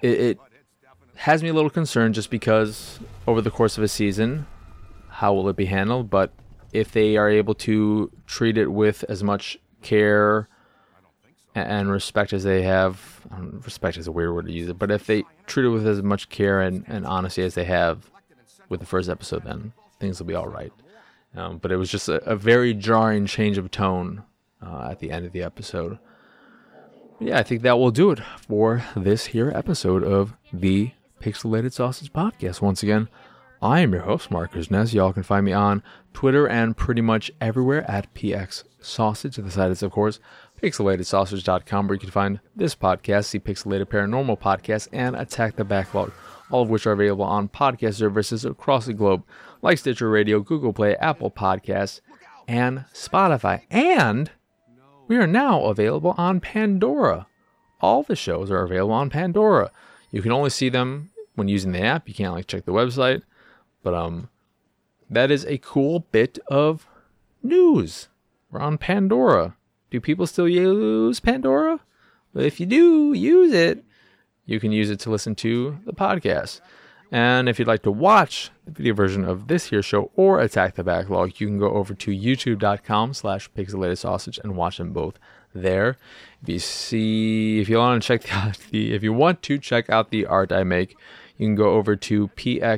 it, 0.02 0.20
it 0.20 0.40
has 1.16 1.44
me 1.44 1.50
a 1.50 1.54
little 1.54 1.70
concerned 1.70 2.16
just 2.16 2.30
because 2.30 3.00
over 3.28 3.42
the 3.42 3.52
course 3.52 3.78
of 3.78 3.84
a 3.84 3.88
season, 3.88 4.46
how 5.10 5.34
will 5.34 5.50
it 5.50 5.56
be 5.56 5.66
handled? 5.66 6.10
But 6.10 6.32
if 6.72 6.92
they 6.92 7.18
are 7.18 7.30
able 7.30 7.56
to 7.56 8.12
treat 8.26 8.58
it 8.58 8.68
with 8.68 9.04
as 9.10 9.24
much 9.24 9.58
care 9.82 10.48
and 11.68 11.92
respect 11.92 12.34
as 12.34 12.44
they 12.44 12.62
have, 12.64 13.22
respect 13.66 13.98
is 13.98 14.08
a 14.08 14.12
weird 14.12 14.34
word 14.34 14.46
to 14.46 14.52
use 14.52 14.70
it, 14.70 14.80
but 14.80 14.92
if 14.92 15.06
they 15.06 15.24
treat 15.48 15.66
it 15.66 15.70
with 15.70 15.88
as 15.88 16.02
much 16.02 16.30
care 16.30 16.62
and, 16.62 16.84
and 16.88 17.06
honesty 17.06 17.42
as 17.44 17.56
they 17.56 17.66
have 17.66 18.10
with 18.70 18.80
the 18.80 18.86
first 18.86 19.10
episode, 19.10 19.44
then 19.44 19.74
things 20.00 20.20
will 20.20 20.28
be 20.28 20.36
all 20.36 20.48
right. 20.48 20.72
Um, 21.36 21.58
but 21.58 21.72
it 21.72 21.76
was 21.76 21.92
just 21.92 22.10
a, 22.10 22.24
a, 22.28 22.36
very 22.36 22.74
jarring 22.74 23.28
change 23.28 23.58
of 23.58 23.70
tone 23.70 24.24
uh, 24.66 24.90
at 24.92 25.00
the 25.00 25.12
end 25.12 25.26
of 25.26 25.32
the 25.32 25.44
episode. 25.44 26.00
Yeah, 27.20 27.38
I 27.38 27.44
think 27.44 27.62
that 27.62 27.78
will 27.78 27.92
do 27.92 28.12
it 28.12 28.20
for 28.48 28.84
this 28.96 29.28
here 29.28 29.52
episode 29.54 30.04
of 30.04 30.34
the 30.52 30.92
Pixelated 31.22 31.74
Sausage 31.74 32.12
Podcast. 32.14 32.62
Once 32.62 32.82
again, 32.82 33.10
I 33.62 33.82
am 33.82 33.92
your 33.92 34.04
host, 34.04 34.32
Marcus 34.32 34.72
Ness. 34.72 34.94
Y'all 34.94 35.14
can 35.14 35.24
find 35.24 35.46
me 35.46 35.52
on 35.52 35.84
Twitter 36.14 36.48
and 36.48 36.78
pretty 36.78 37.02
much 37.02 37.30
everywhere 37.42 37.90
at 37.92 38.14
PX 38.14 38.64
Sausage. 38.80 39.36
The 39.36 39.52
site 39.52 39.72
is, 39.72 39.84
of 39.84 39.92
course, 39.92 40.20
pixelatedsausage.com, 40.62 41.88
where 41.88 41.96
you 41.96 42.00
can 42.00 42.12
find 42.12 42.40
this 42.56 42.76
podcast, 42.76 43.32
the 43.32 43.40
Pixelated 43.40 43.86
Paranormal 43.86 44.40
Podcast, 44.40 44.88
and 44.92 45.16
Attack 45.16 45.56
the 45.56 45.64
Backlog, 45.64 46.12
all 46.52 46.64
of 46.64 46.70
which 46.70 46.86
are 46.86 46.92
available 46.92 47.26
on 47.26 47.50
podcast 47.50 47.96
services 47.96 48.46
across 48.46 48.86
the 48.86 48.94
globe 48.94 49.24
like 49.62 49.78
Stitcher 49.78 50.10
Radio, 50.10 50.40
Google 50.40 50.74
Play, 50.74 50.96
Apple 50.98 51.32
Podcasts, 51.32 52.02
and 52.48 52.86
Spotify. 52.94 53.62
And 53.70 54.32
we 55.08 55.18
are 55.18 55.28
now 55.28 55.66
available 55.66 56.16
on 56.18 56.40
Pandora. 56.40 57.28
All 57.82 58.04
the 58.04 58.16
shows 58.16 58.52
are 58.52 58.64
available 58.64 58.94
on 58.94 59.10
Pandora. 59.10 59.72
You 60.12 60.22
can 60.22 60.32
only 60.32 60.50
see 60.50 60.70
them 60.70 61.12
when 61.36 61.48
using 61.48 61.72
the 61.72 61.82
app. 61.82 62.08
You 62.08 62.14
can't 62.14 62.34
like 62.34 62.48
check 62.48 62.66
the 62.66 62.74
website. 62.74 63.22
But 63.84 63.94
um 63.94 64.30
that 65.10 65.32
is 65.32 65.46
a 65.46 65.58
cool 65.60 66.02
bit 66.12 66.38
of 66.48 66.88
news. 67.42 68.10
We're 68.52 68.60
on 68.60 68.78
Pandora. 68.78 69.56
Do 69.90 70.00
people 70.00 70.28
still 70.28 70.48
use 70.48 71.20
Pandora? 71.20 71.80
But 72.34 72.46
if 72.46 72.60
you 72.60 72.66
do 72.66 73.14
use 73.14 73.54
it, 73.54 73.84
you 74.46 74.60
can 74.60 74.72
use 74.72 74.90
it 74.90 75.00
to 75.02 75.10
listen 75.10 75.36
to 75.36 75.80
the 75.86 75.94
podcast. 75.94 76.62
And 77.12 77.50
if 77.50 77.58
you'd 77.58 77.68
like 77.68 77.82
to 77.84 77.92
watch 77.92 78.52
the 78.66 78.72
video 78.72 78.94
version 78.94 79.26
of 79.26 79.48
this 79.48 79.66
here 79.66 79.82
show 79.82 80.12
or 80.16 80.40
Attack 80.40 80.76
the 80.76 80.84
Backlog, 80.84 81.40
you 81.40 81.48
can 81.48 81.58
go 81.58 81.72
over 81.72 81.96
to 81.96 82.12
youtube.com 82.12 83.16
slash 83.16 83.50
pixelated 83.52 83.98
sausage 83.98 84.40
and 84.44 84.56
watch 84.56 84.78
them 84.78 84.94
both 84.94 85.18
there. 85.54 85.98
If 86.44 86.50
you 86.50 86.60
see, 86.60 87.60
if 87.60 87.68
you 87.68 87.78
want 87.78 88.02
to 88.04 88.08
check 88.08 88.24
the, 88.72 88.94
if 88.94 89.02
you 89.02 89.12
want 89.12 89.42
to 89.44 89.58
check 89.58 89.90
out 89.90 90.12
the 90.12 90.28
art 90.28 90.52
I 90.52 90.64
make, 90.64 90.96
you 91.40 91.48
can 91.48 91.56
go 91.56 91.72
over 91.72 91.96
to 91.96 92.28
pxsart.com. 92.28 92.78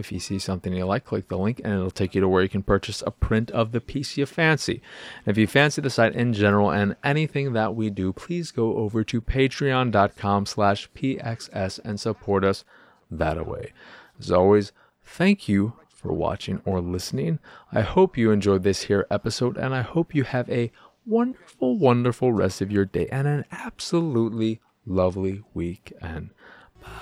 If 0.00 0.10
you 0.10 0.18
see 0.18 0.40
something 0.40 0.72
you 0.72 0.84
like, 0.84 1.04
click 1.04 1.28
the 1.28 1.38
link 1.38 1.60
and 1.62 1.72
it'll 1.72 1.92
take 1.92 2.16
you 2.16 2.20
to 2.20 2.28
where 2.28 2.42
you 2.42 2.48
can 2.48 2.64
purchase 2.64 3.00
a 3.06 3.12
print 3.12 3.52
of 3.52 3.70
the 3.70 3.80
piece 3.80 4.16
you 4.16 4.26
fancy. 4.26 4.82
And 5.24 5.30
if 5.32 5.38
you 5.38 5.46
fancy 5.46 5.80
the 5.80 5.88
site 5.88 6.16
in 6.16 6.32
general 6.32 6.72
and 6.72 6.96
anything 7.04 7.52
that 7.52 7.76
we 7.76 7.90
do, 7.90 8.12
please 8.12 8.50
go 8.50 8.76
over 8.76 9.04
to 9.04 9.20
patreon.com 9.20 10.46
slash 10.46 10.90
pxs 10.90 11.78
and 11.84 12.00
support 12.00 12.42
us 12.44 12.64
that 13.08 13.46
way. 13.46 13.72
As 14.18 14.32
always, 14.32 14.72
thank 15.04 15.48
you 15.48 15.74
for 15.94 16.12
watching 16.12 16.60
or 16.64 16.80
listening. 16.80 17.38
I 17.72 17.82
hope 17.82 18.18
you 18.18 18.32
enjoyed 18.32 18.64
this 18.64 18.82
here 18.82 19.06
episode 19.12 19.56
and 19.56 19.72
I 19.76 19.82
hope 19.82 20.12
you 20.12 20.24
have 20.24 20.50
a 20.50 20.72
wonderful, 21.06 21.78
wonderful 21.78 22.32
rest 22.32 22.60
of 22.60 22.72
your 22.72 22.84
day 22.84 23.06
and 23.12 23.28
an 23.28 23.44
absolutely 23.52 24.60
lovely 24.84 25.44
weekend. 25.54 26.30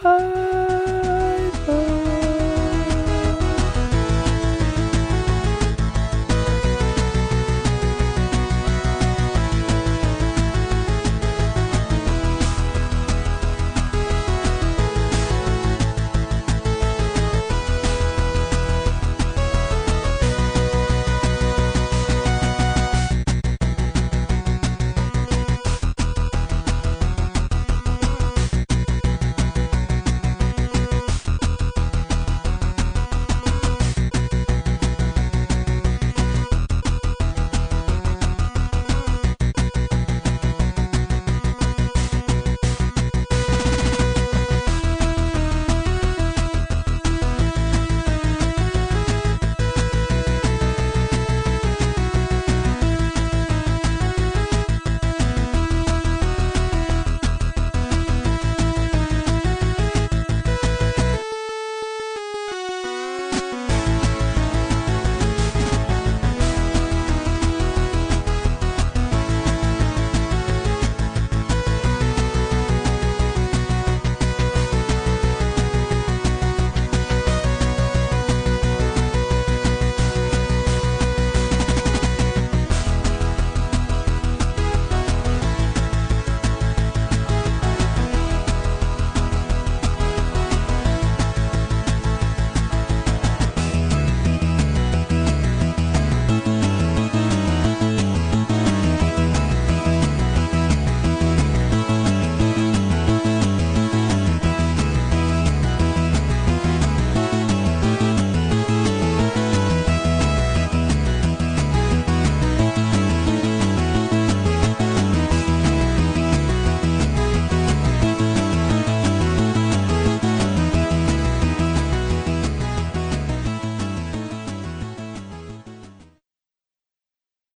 Bye. 0.02 1.50
Bye. 1.66 1.87